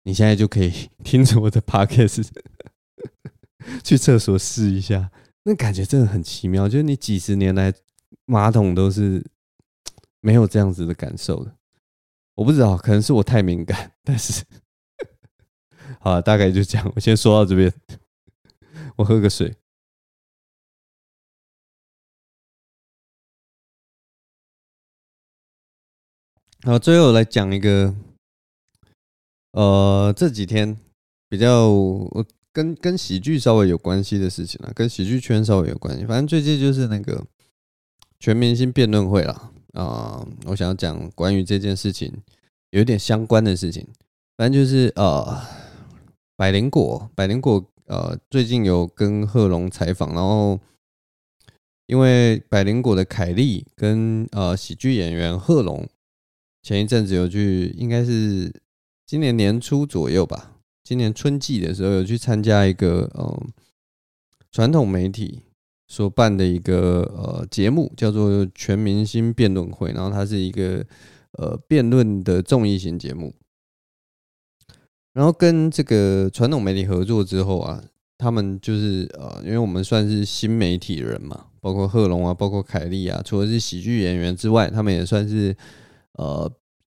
[0.04, 0.72] 你现在就可以
[1.04, 2.26] 听着我的 podcast
[3.82, 5.10] 去厕所试一下，
[5.44, 6.68] 那感觉真的很奇妙。
[6.68, 7.72] 就是你几十年来
[8.24, 9.24] 马桶都是
[10.20, 11.56] 没有这样子的感受的。
[12.34, 14.44] 我不知道，可能是我太敏感，但是
[16.00, 16.92] 好，大概就这样。
[16.94, 17.72] 我先说到这边，
[18.96, 19.56] 我喝个水。
[26.62, 27.94] 好，最后来讲一个，
[29.52, 30.76] 呃，这几天
[31.28, 31.70] 比较
[32.56, 36.06] 跟跟喜剧稍微有关系的事情了，跟喜剧圈稍微有关系。
[36.06, 37.22] 反正最近就是那个
[38.18, 42.10] 全明星辩论会了啊，我想要讲关于这件事情
[42.70, 43.86] 有点相关的事情。
[44.38, 45.38] 反正就是呃，
[46.34, 50.58] 百灵果，百灵果呃，最近有跟贺龙采访，然后
[51.84, 55.86] 因为百灵果的凯莉跟呃喜剧演员贺龙。
[56.62, 58.50] 前一阵子有去，应该是
[59.04, 60.55] 今年年初左右吧。
[60.86, 63.46] 今年春季的时候有去参加一个呃
[64.52, 65.42] 传统媒体
[65.88, 69.90] 所办的一个呃节目，叫做《全明星辩论会》。
[69.96, 70.86] 然后它是一个
[71.32, 73.34] 呃辩论的综艺型节目。
[75.12, 77.82] 然后跟这个传统媒体合作之后啊，
[78.16, 85.56] 他们就是呃，因为我们算是新媒体人嘛，包括贺龙啊，包括凯莉啊，除了是喜剧演员之外，他们也算是。
[86.18, 86.50] 呃，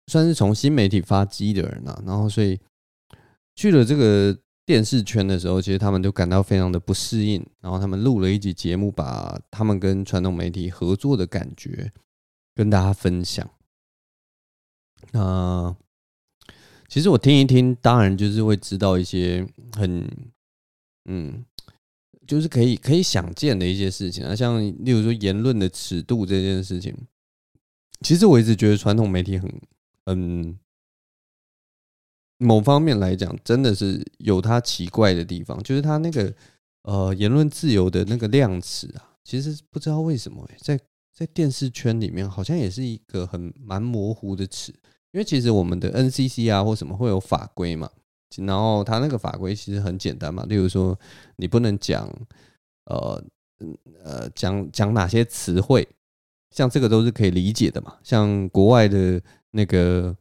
[0.07, 2.59] 算是从新媒体发迹的人啊，然后所以
[3.55, 11.91] 去了这个电视圈的时候，其实他们都感到非常的不适应，然后他们录了一集节目，把他们跟传统媒体合作的感觉
[12.55, 13.49] 跟大家分享。
[15.11, 15.75] 那、
[16.87, 20.09] 其实我听一听，当然就是会知道一些很
[21.05, 21.43] 嗯，
[22.25, 26.95] 就是可以可以想见的一些事情啊，像例如说言论的尺度这件事情。
[28.01, 29.61] 其实我一直觉得传统媒体很，
[30.07, 30.59] 嗯，
[32.37, 36.33] 某方面来讲，真的是有它奇怪的地方，就是它那个
[36.83, 40.79] 呃言论自由的那个量词啊，其实不知道为什么在
[41.13, 44.71] 在电视圈里面好像也是一个很蛮模糊的词，
[45.11, 47.89] 因为其实我们的 NCC 啊或什么会有法规嘛，
[48.37, 50.99] 然后它那个法规其实很简单嘛，例如说
[51.35, 52.09] 你不能讲
[52.85, 53.23] 呃
[54.03, 55.87] 呃讲讲哪些词汇。
[56.55, 59.19] 像这个都是可以理解的嘛，像国外的
[59.49, 60.15] 那个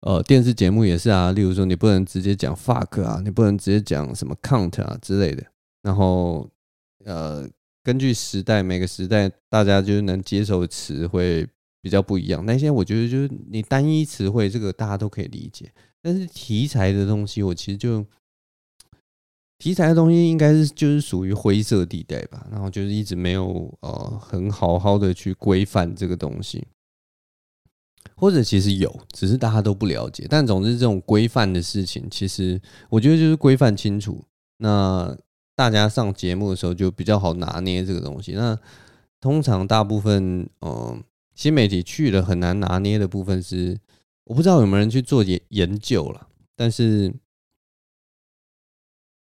[0.00, 5.44] 呃电视节目也是啊，例如说你不能直接讲 fuck 啊，你不能直接讲什么 count 啊之类的。
[5.82, 6.48] 然后
[7.04, 7.48] 呃，
[7.82, 11.48] 根据时代，每个时代大家就是能接受的词汇
[11.80, 12.44] 比较不一样。
[12.44, 18.04] 那些我觉得就是你单一词汇这个大家都可以理解，但是题材的东西我其实就。
[19.62, 26.66] 题材的东西应该是就是属于灰色地带吧，然后就是一直没有呃很好好的去规范这个东西，
[28.20, 30.26] 或者其实有，只是大家都不了解。
[30.28, 34.22] 但总之，这种规范的事情，其实我觉得就是规范清楚，
[34.58, 35.16] 那
[35.56, 38.32] 大家上节目的时候就比较好拿捏这个东西。
[38.32, 38.58] 那
[39.20, 41.02] 通常大部分，嗯，
[41.34, 43.78] 新媒体去了很难拿捏的部分是，
[44.24, 47.10] 我不知道有没有人去做研研究了，但是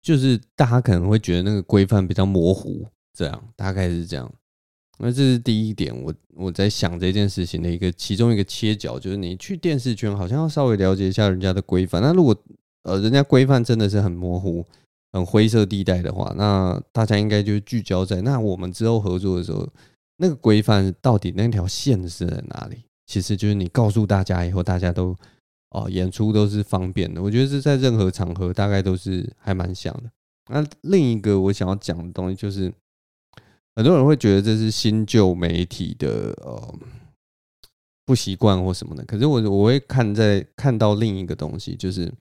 [0.03, 4.33] 就是大家可能会觉得那个规范比较模糊，这样大概是这样。
[5.01, 12.03] 那这是第一点，我我在想这件事情的一个其中一个切角，就是你去电视圈，好像要稍微了解一下人家的规范。
[12.03, 12.37] 那如果
[12.83, 14.67] 呃人家规范真的是很模糊、
[15.13, 19.69] 很灰色地带的话，那大家应该就聚焦在那我们之后合作的时候，
[20.17, 22.79] 那个规范到底那条线是在哪里？
[23.07, 25.15] 其实就是你告诉大家以后，大家都
[25.71, 27.23] 哦演出都是方便的。
[27.23, 30.11] 我觉得是在任何场合大概都是还蛮像的。
[30.51, 32.73] 那另一个我想要讲的东西就是。
[33.79, 36.79] 很多人会觉得这是新旧媒体的呃
[38.05, 42.13] 不习惯或什么的，可是我我会看在看到另一个东西，就是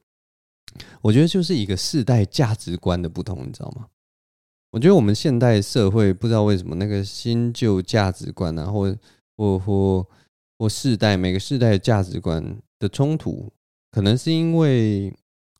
[1.02, 3.88] 我觉得就是一个世代价值观的不同，你知道吗？
[4.70, 8.96] 我觉得我们现代社会不知道为什么那个新旧价值观啊，或
[9.36, 10.08] 或或
[10.60, 13.52] 或世代每个世代价值观的冲突，
[13.89, 15.12] 可能是因为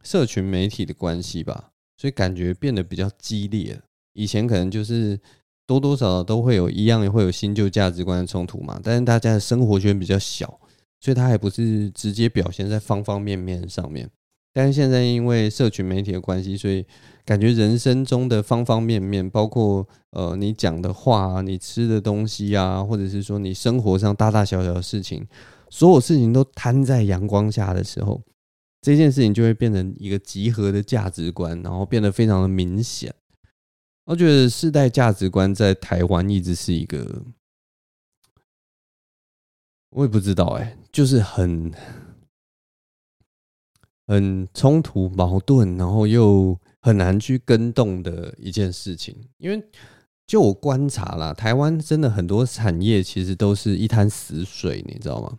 [0.04, 3.82] 社群媒体的关系吧，所以感觉变得比较激烈。
[4.14, 5.20] 以前可能就是。
[5.68, 8.80] 多多少少都会有一样，会有新旧价值观的冲突嘛。
[8.82, 10.60] 但是大家的生活圈比较小，
[11.02, 14.10] 所以它还不是直接表现在方方面面上面。
[14.54, 16.84] 但是现在因为社群媒体的关系，所以
[17.24, 25.28] 感觉人生中的方方面面，包括呃你讲的话啊，你吃的东西啊，或者是说你生活上大大小小的事情，
[25.70, 28.20] 所有事情都摊在阳光下的时候，
[28.82, 33.14] 这件事情就会变成一个集合的价值观，然后变得非常的明显。
[34.08, 37.26] 我觉得世代价值观在台湾一直是一个，
[39.90, 41.70] 我也不知道哎，就是很
[44.08, 49.14] 很冲突、矛盾，然后又很难去跟动的一件事情。
[49.40, 49.62] 因为
[50.26, 55.38] 就我观察啦，台湾真的很多产业其实都是一滩死水，你知道吗？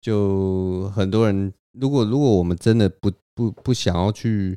[0.00, 4.56] 就很多人，如果如果我们真的不不不想要去。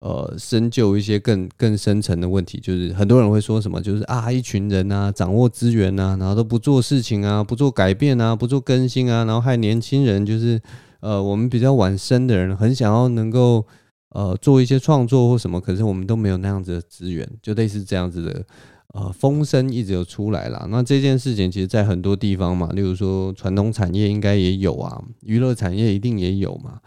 [0.00, 10.58] 呃，深究一些更更深层的问题，就是很多人会说什么，就是啊，一群人啊，掌握资源啊，然后都不做事情啊，不做改变啊，不做更新啊，然后害年轻人，就是
[11.00, 13.66] 呃，我们比较晚生的人，很想要能够
[14.14, 18.46] 呃做一些创作或什么，可是我们都没有那样子的资源，就类似这样子的
[18.94, 20.66] 呃风声一直有出来啦。
[20.70, 26.80] 那这件事情，其实在很多地方嘛，例如说传统产业应该也有啊，娱乐产业一定也有嘛，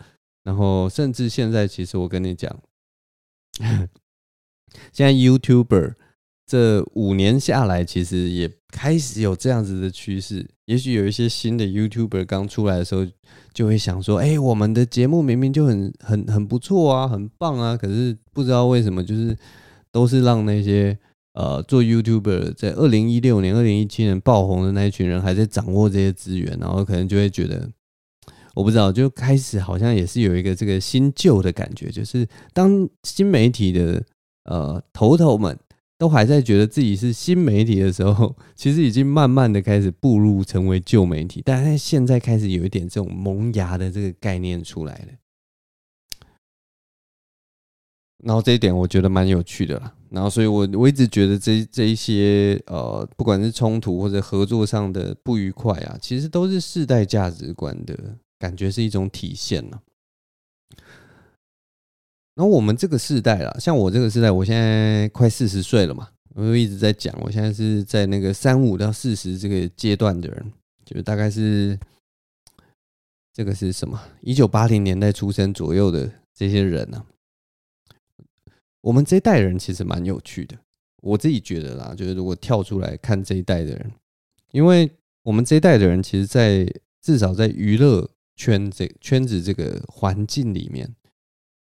[0.43, 2.51] 然后甚至现在，其实我跟你讲。
[4.91, 5.93] 现在 YouTuber
[6.45, 10.49] 这五年下来，其实也开始有这样子的趋势。
[10.65, 13.05] 也许有一些新的 YouTuber 刚出来的时候，
[13.53, 19.37] 就会想说：“哎，我们的节目明明就很很很不错啊，很棒啊，可是不知道为什么，就是
[19.91, 20.97] 都是让那些
[21.33, 27.69] 呃做 YouTuber 在二零一六年、二零一七年爆红的那一群人还在掌握这些资源，然后可能就会觉得。”
[28.53, 34.03] 我不知道，就开始好像也是有一个这个新旧的感觉，就是当新媒体的
[34.45, 35.57] 呃头头们
[35.97, 45.07] 都还在觉得自己是新媒体的时候， 其实已经慢慢的开始步入成为旧媒体，但是现在开始有一点这种萌芽的这个概念出来了。
[48.23, 49.93] 然后这一点我觉得蛮有趣的啦。
[50.09, 57.97] 然后所以我我一直觉得这这一些呃，不管是冲突或者合作上的不愉快啊，其实都是世代价值观的。
[58.43, 59.81] 感觉是一种体现呢。
[62.35, 70.51] 然后我们这个世代啦，像我这个世代，我现在快四十岁了嘛，我就一直在讲，我现在是在那个三五到四十这个阶段的人，
[70.83, 71.79] 就是大概是
[73.31, 73.97] 这个是什么？
[74.19, 77.05] 一九八零年代出生左右的这些人呢。
[78.81, 80.57] 我们这一代人其实蛮有趣的，
[81.01, 83.91] 我自己觉得啦，就是如果跳出来看这一代的人，
[84.51, 86.67] 因为我们这一代的人，其实，在
[87.01, 88.09] 至少在娱乐。
[88.35, 90.95] 圈这圈子这个环境里面，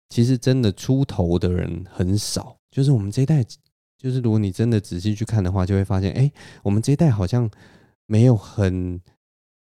[0.08, 2.56] 其实真的出头的人很少。
[2.70, 3.44] 就是我们这一代，
[3.96, 6.30] 就是如果你真的仔细去看的话，就会发现，哎，
[6.62, 7.50] 我们这一代好像
[8.06, 9.00] 没有很，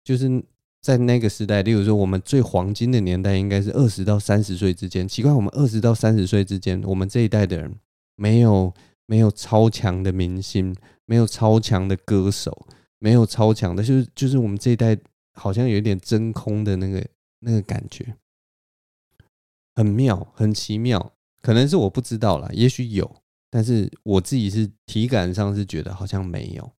[0.03, 0.43] 就是
[0.81, 5.07] 在那个时代，例如说我们最黄金的年代，应该是二十到三十岁之间。
[5.07, 7.75] 奇怪，我们二十到三十岁之间，我们这一代的人
[8.17, 8.73] 没有
[9.07, 10.75] 没有超强的明星，
[11.05, 12.67] 没有超强的歌手，
[12.99, 14.99] 没有超强的，就是就是我们这一代。
[15.41, 17.05] 好像有一点真空的那个
[17.39, 18.15] 那个感觉，
[19.75, 21.15] 很妙，很奇妙。
[21.41, 23.11] 可能是我不知道啦，也许有，
[23.49, 26.71] 但是我自己是体感上是觉得好像没有。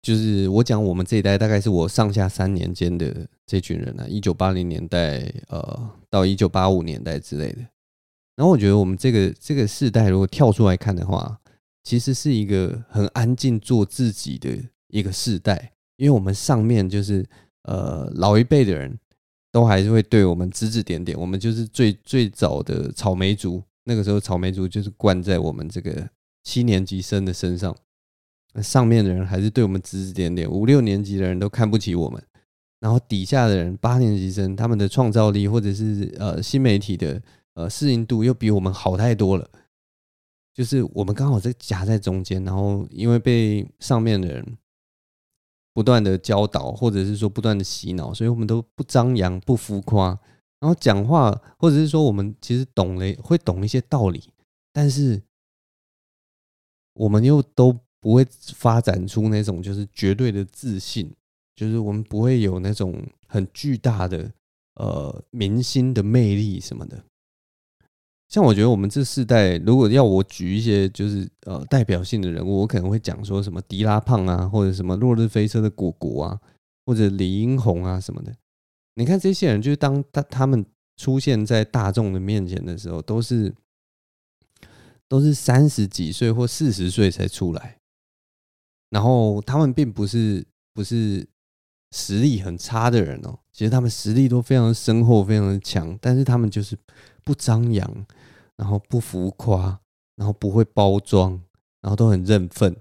[0.00, 7.58] 就是我讲我们这一代，大概是我上下三年间的这群人啊，一九八零年代呃到一九八五年代之类的。
[8.36, 11.40] 然后我觉得我们这个这个世代，如果跳出来看的话，
[11.82, 17.24] 其实是一个很安静做自己的一个世代，因为我们上面就是
[17.64, 18.98] 呃老一辈的人
[19.52, 26.08] 都还是会对我们指指点点，我们就是最最早的草莓族，那个时候草莓族就是灌在我们这个
[26.44, 27.76] 七年级生的身上。
[28.54, 32.22] 那上面的人还是对我们指指点点，五六年级的人都看不起我们，
[32.80, 37.20] 然后底下的人八年级生，他们的创造力或者是呃新媒体的
[37.54, 39.50] 呃适应度又比我们好太多了，
[40.54, 44.56] 就是我们刚好在夹在中间，然后因为被上面的人
[45.72, 50.08] 不断的教导，或者是说不断的洗脑，所以我们都不张扬不浮夸，
[50.60, 54.22] 然后讲话或者是说我们其实懂了会懂一些道理，
[54.72, 55.22] 但是
[56.94, 57.78] 我们又都。
[58.00, 61.12] 不会发展出那种就是绝对的自信，
[61.56, 64.30] 就是我们不会有那种很巨大的
[64.76, 67.02] 呃明星的魅力什么的。
[68.28, 76.40] 像我觉得我们这世代，如果要我举一些就是呃代表性的人物，我可能会讲说什么迪拉胖啊，或者什么落日飞车的果果啊，
[76.84, 78.34] 或者李英宏啊什么的。
[78.96, 80.64] 你看这些人，就是当他他们
[80.96, 83.54] 出现在大众的面前的时候，都是
[85.08, 87.78] 都是三十几岁或四十岁才出来。
[88.90, 91.26] 然后他们并不是不是
[91.92, 96.76] 实力很差的人哦，其实他们实力都非常深厚，非常的强，但是他们就是
[97.28, 98.06] 不张扬，
[98.56, 99.78] 然后不浮夸，
[100.16, 101.32] 然后不会包装，
[101.82, 102.74] 然后都很认份。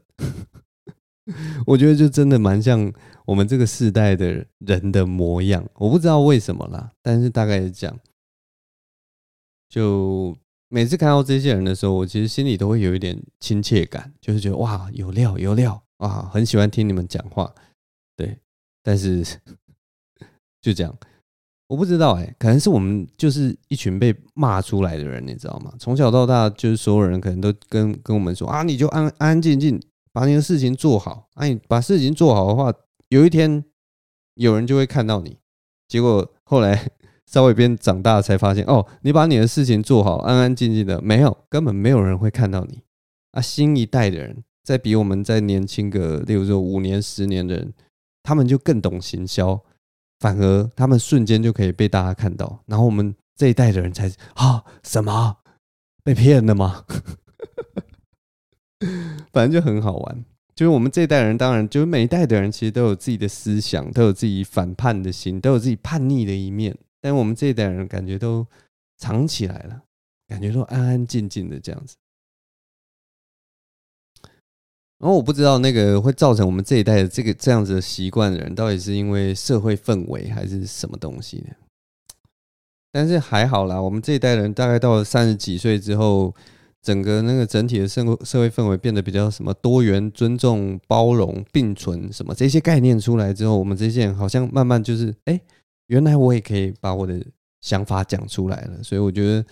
[1.68, 2.89] 我觉得就真的蛮像
[3.26, 5.68] 我们这个世代的人的模样。
[5.74, 8.00] 我不知道为什么啦，但是大概是这样。
[9.68, 10.34] 就
[10.70, 15.84] 每次看到这些人的时候，我其实心里都会有一点亲切感，就是觉得哇，有料，有料。
[15.98, 17.54] 啊，很喜欢听你们讲话，
[18.16, 18.39] 对，
[18.82, 19.26] 但是
[20.62, 20.98] 就这样，
[21.68, 25.74] 我不知道哎、可能是我们就是一群被骂出来的人，你知道吗？
[25.78, 29.80] 从小到大，就是所有人可能都跟跟我们说啊，你就安安静静
[30.13, 32.74] 把你的事情做好，啊，你把事情做好的话，
[33.09, 33.63] 有一天
[34.36, 35.38] 有人就会看到你。
[35.88, 36.89] 结果后来
[37.28, 42.82] 稍微变长大才发现，哦，你把你的事情做好，安安静静的，没有，根本没有人会看到你。
[43.32, 44.43] 啊，新一代的人。
[44.63, 47.74] 再比我们再年轻个，例如说五年、十年的人，
[48.22, 49.57] 他们就更懂行销，
[50.20, 52.63] 反而他们瞬间就可以被大家看到。
[52.65, 55.38] 然后我们这一代的人才啊，什么
[56.03, 56.86] 被骗了吗？
[59.32, 60.26] 反正就很好玩。
[60.55, 66.76] 就是我们这一代人，当然就是每一代的人，其实都有自己的思想，都有自己反叛的心，都有自己叛逆的一面。
[66.99, 68.47] 但我们这一代人感觉都
[68.97, 69.84] 藏起来了，
[70.28, 71.95] 感觉都安安静静的这样子。
[75.00, 81.54] 然后我不知道那个会造成我们这一代的这个这样子的习惯的人，到底是因为社会氛围还是什么东西呢？
[82.91, 86.34] 但是还好啦，我们这一代人大概到了三十几岁之后，
[86.82, 95.39] 整个那个整体的社会社会氛围变得比较什么多元、尊重、包容、并存什么这些概念出来之后，我们这些人好像慢慢就是哎，
[95.88, 97.24] 原来我也可以把我的
[97.62, 98.82] 想法讲出来了。
[98.82, 99.45] 所以我觉得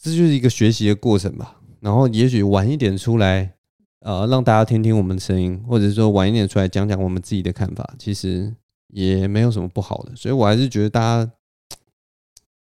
[0.00, 1.60] 这就是一个学习的过程吧。
[1.84, 3.56] 然后也许晚一点出来，
[4.00, 8.54] 呃，让大家听听我们的声音，或者说晚一点出来讲讲我们自己的看法，其实
[8.88, 10.16] 也没有什么不好的。
[10.16, 11.30] 所以我还是觉得大家，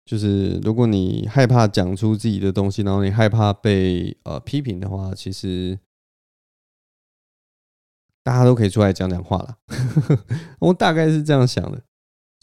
[0.04, 5.78] 就是如果你害怕讲出自己的东西，然后你害怕被呃批评的话，其实
[8.24, 9.58] 大家都可以出来讲讲话了。
[10.58, 11.84] 我大概是这样想的。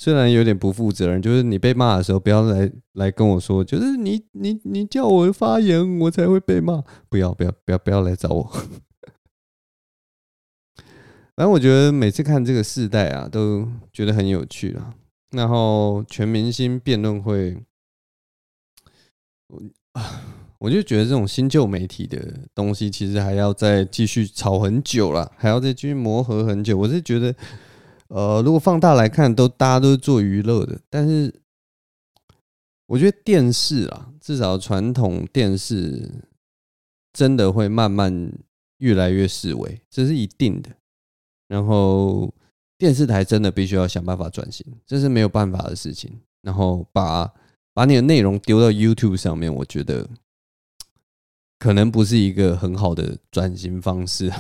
[0.01, 6.83] 虽然有点不负责任，就是你被骂的时候，不要来来跟我说，就是你你你叫我发言，我才会被骂。
[7.11, 8.43] 不要不要不要不要来找我。
[11.37, 14.95] 反正我觉得每次看这个世代啊，都觉得很有趣啊。
[15.33, 17.63] 然后全明星辩论会，
[19.49, 19.61] 我，
[20.61, 26.79] 我就觉得这种新旧媒体的东西，其实还要再继续吵很久了，还要再继续磨合很久。
[26.79, 27.35] 我是觉得。
[28.11, 31.33] 呃，如果放大来看，都大家都是做娱乐的，但是
[32.87, 36.11] 我觉得电视啊，至少传统电视
[37.13, 38.33] 真的会慢慢
[38.79, 40.71] 越来越式微，这是一定的。
[41.47, 42.35] 然后
[42.77, 46.21] 电视台真的必须要想办法转型，这是没有办法的事情。
[46.43, 47.33] 然后把
[47.73, 50.09] 把你的内容丢到 YouTube 上面，我觉得
[51.61, 54.33] 可能不是一个很好的转型方式。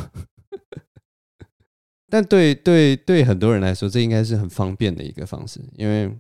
[2.11, 6.11] 但对对对，很多人来说，这应该是很方便的一个方式，因为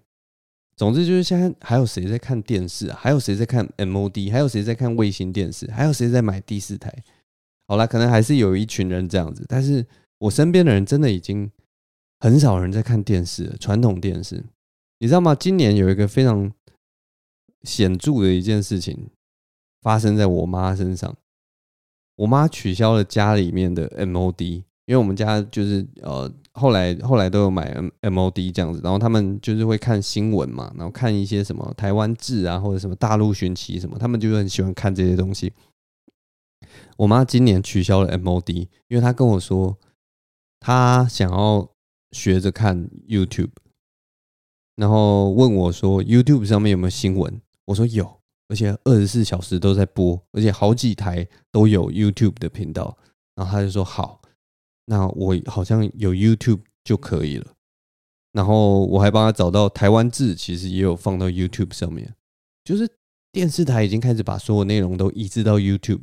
[0.76, 2.90] 总之就是现在还有谁在看电视？
[2.92, 4.32] 还有谁在看 MOD？
[4.32, 5.70] 还有谁在看卫星电视？
[5.70, 6.90] 还有谁在买第四台？
[7.66, 9.84] 好啦，可能还是有一群人这样子，但是
[10.18, 11.50] 我身边的人真的已经
[12.20, 14.44] 很少人在看电视，传统电视，
[15.00, 15.34] 你知道吗？
[15.34, 16.50] 今年有一个非常
[17.64, 19.10] 显著的一件事情
[19.82, 21.16] 发生在我妈身上，
[22.16, 24.64] 我妈取消了家里面的 MOD。
[24.90, 27.72] 因为我们家就是呃，后来后来都有买
[28.02, 35.52] MOD 这样子，然后他们就是会看新闻嘛，然后看一些什么台湾志啊，或者什么大陆寻奇什么，他们就很喜欢看这些东西。
[36.96, 39.78] 我妈今年取消了 MOD，因为她跟我说，
[40.58, 41.70] 她想要
[42.10, 43.50] 学着看 YouTube，
[44.74, 47.40] 然后问我说 YouTube 上面有没有新闻？
[47.66, 52.98] 我说有，而且二十四小时都在播，而且好几台都有 YouTube 的频道，
[53.36, 54.19] 然后她就说好。
[54.86, 57.54] 那我好像有 YouTube 就可以了，
[58.32, 62.14] 然后我还帮他找到台湾字，其实也有放到 YouTube 上面，
[62.64, 62.88] 就是
[63.30, 66.02] 电视台已经开始把所有内容都移植到 YouTube，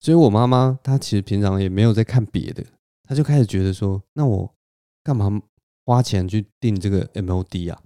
[0.00, 2.64] 所以我妈妈她其实平常也没有在看别的，
[3.02, 4.54] 她就开始觉得说，那我
[5.02, 5.42] 干嘛
[5.84, 7.82] 花钱去订这个 MOD 啊？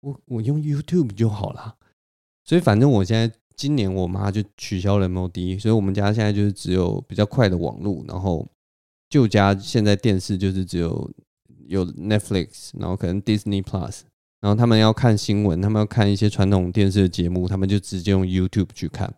[0.00, 1.76] 我我用 YouTube 就好了，
[2.44, 8.48] 所以反正我现在今年我妈就取消了 MOD，所以我们家现在就是只有比较快的网络，然后。
[9.12, 11.10] 旧家现在电视就是只有
[11.66, 14.00] 有 Netflix，然后可能 Disney Plus，
[14.40, 19.14] 然后他们要看新闻，他们要看一些传统电视的节目，他们就直接用 YouTube 去看。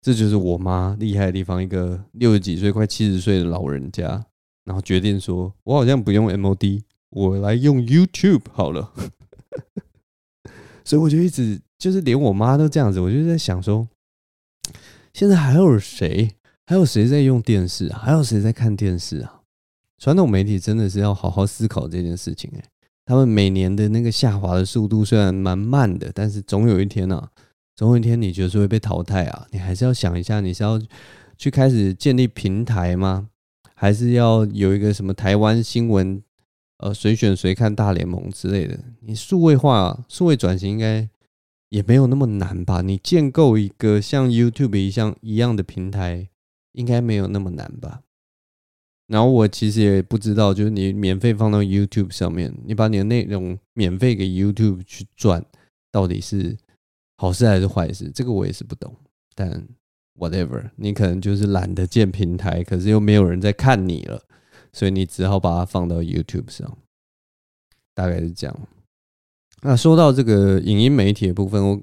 [0.00, 4.24] 这就是我妈厉害的地方，一个六十几岁、快七十岁的老人家，
[4.64, 8.94] 然后决定说：“我好像不用 MOD，我来用 YouTube 好了。
[10.86, 13.86] ”所以我就一直就是连我妈都这样子，我就在想说，
[15.12, 16.32] 现在还有谁？
[16.68, 18.00] 还有谁在用电视啊？
[18.02, 19.40] 还有谁在看电视啊？
[19.98, 22.64] 传统媒体真的是要好好思考这件事情哎。
[23.04, 27.30] 他们每年的那个下滑的速度虽然蛮慢的，但是总有一天啊，
[27.76, 29.46] 总有一天你就是会被淘汰啊。
[29.52, 30.76] 你还是要想一下，你是要
[31.38, 33.28] 去开始建立平台吗？
[33.74, 36.20] 还是要有一个什么台湾新闻
[36.78, 38.76] 呃谁选谁看大联盟之类的？
[39.02, 41.08] 你数位化、数位转型应该
[41.68, 42.82] 也没有那么难吧？
[42.82, 46.28] 你建构一个像 YouTube 一样一样的平台。
[46.76, 48.02] 应该没有那么难吧？
[49.06, 55.42] 然后我其实也不知道，就是你免费放到 YouTube 上面，你把你的内容免费给 YouTube 去赚，
[55.90, 56.54] 到底是
[57.16, 58.10] 好事还是坏事？
[58.10, 58.94] 这个我也是不懂。
[59.34, 59.66] 但
[60.18, 64.22] whatever，你可能就是懒得建平台，可是又没有人在看你了，
[64.72, 66.76] 所以你只好把它放到 YouTube 上，
[67.94, 68.68] 大概是这样。
[69.62, 71.80] 那说到这个影音媒体的部分，我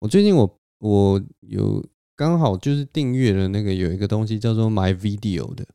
[0.00, 1.82] 我最近我我有。
[2.16, 5.66] 刚好就是订阅了那个有一个东西叫做 My Video 的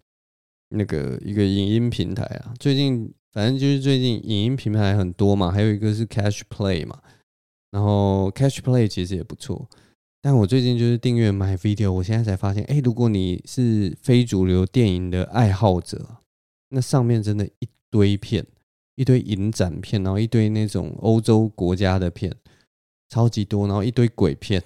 [0.70, 2.54] 那个一个影音平台啊。
[2.60, 7.00] 最近反正就是最近影音平台很多嘛，还有一个是 Catch Play 嘛。
[7.72, 9.70] 然后 Catch Play 其实也不错，
[10.22, 16.18] 但我最近就是订阅 My Video，我现在才发现，哎，如果你是非主流电影的爱好者，
[16.70, 18.44] 那上面真的一堆片，
[18.96, 22.34] 一堆影展片，然后一堆那种欧洲国家的片，
[23.10, 24.64] 超级多，然后一堆鬼片。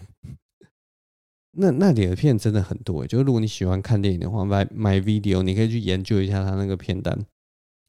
[1.55, 7.25] 那那里的片真的很多，就是如果你喜欢看电影的话，My My Video，你可以去研究一下它那个片单，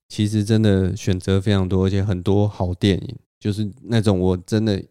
[0.09, 4.85] 其实真的选择非常多，而且很多好电影，就是那种我真的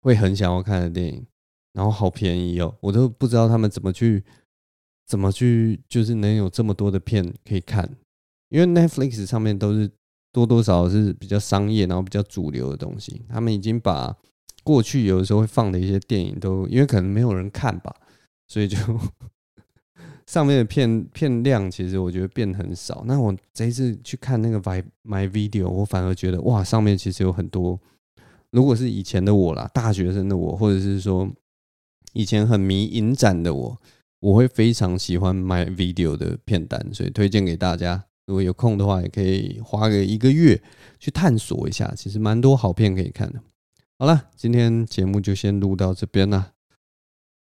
[0.00, 1.26] 会很想要看的电影，
[1.72, 4.22] 然后好便宜哦，我都不知道他们怎么去
[5.06, 7.96] 怎么去，就是能有这么多的片可以看，
[8.48, 9.90] 因为 Netflix 上面都是
[10.30, 14.16] 多多少少是比较商业，然后比较主流的东西，他们已经把
[14.62, 17.92] 过去有的时候会放的一些电影都，因为可能没有人看吧。
[18.46, 18.76] 所以就
[20.26, 23.04] 上面的片片量，其实我觉得变很少。
[23.06, 27.78] 那我这一次去看那个 My My Video，我反而觉得哇，上面其实有很多。
[28.50, 31.28] 如果是以前的我啦，大学生的我，或者是说
[32.12, 33.78] 以前很迷影展的我，
[34.20, 38.04] 我会非常喜欢 My Video 的片单，所以推荐给大家。
[38.26, 40.62] 如果有空的话，也可以花个一个月
[40.98, 43.42] 去探索一下，其实蛮多好片可以看的。
[43.98, 46.53] 好了，今天节目就先录到这边了。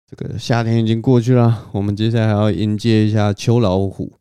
[0.07, 4.13] 这个夏天已经过去了，我们接下来还要迎接一下秋老虎。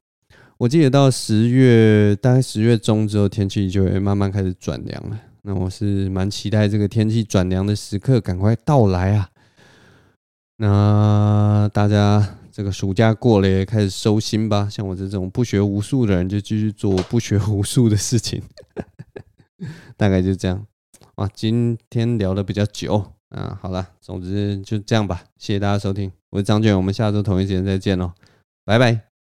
[0.57, 5.21] 我记得到十月，大概十月中之后，天气就会慢慢开始转凉了。
[5.43, 9.29] 那我是蛮期待这个天气转凉的时刻赶快到来啊！
[10.57, 14.67] 那大家这个暑假过了，也开始收心吧。
[14.71, 18.43] 像我这种不学无术的人，就继续做不学无术的事情。
[19.99, 20.67] 大概就这样
[21.17, 21.29] 啊。
[21.35, 23.13] 今天聊得比较久。
[23.35, 25.25] 啊，好了，总之就这样吧。
[25.39, 28.13] 谢谢大家收听，我是张卷，我们下周同一时间再见喽，
[28.65, 29.14] 拜拜。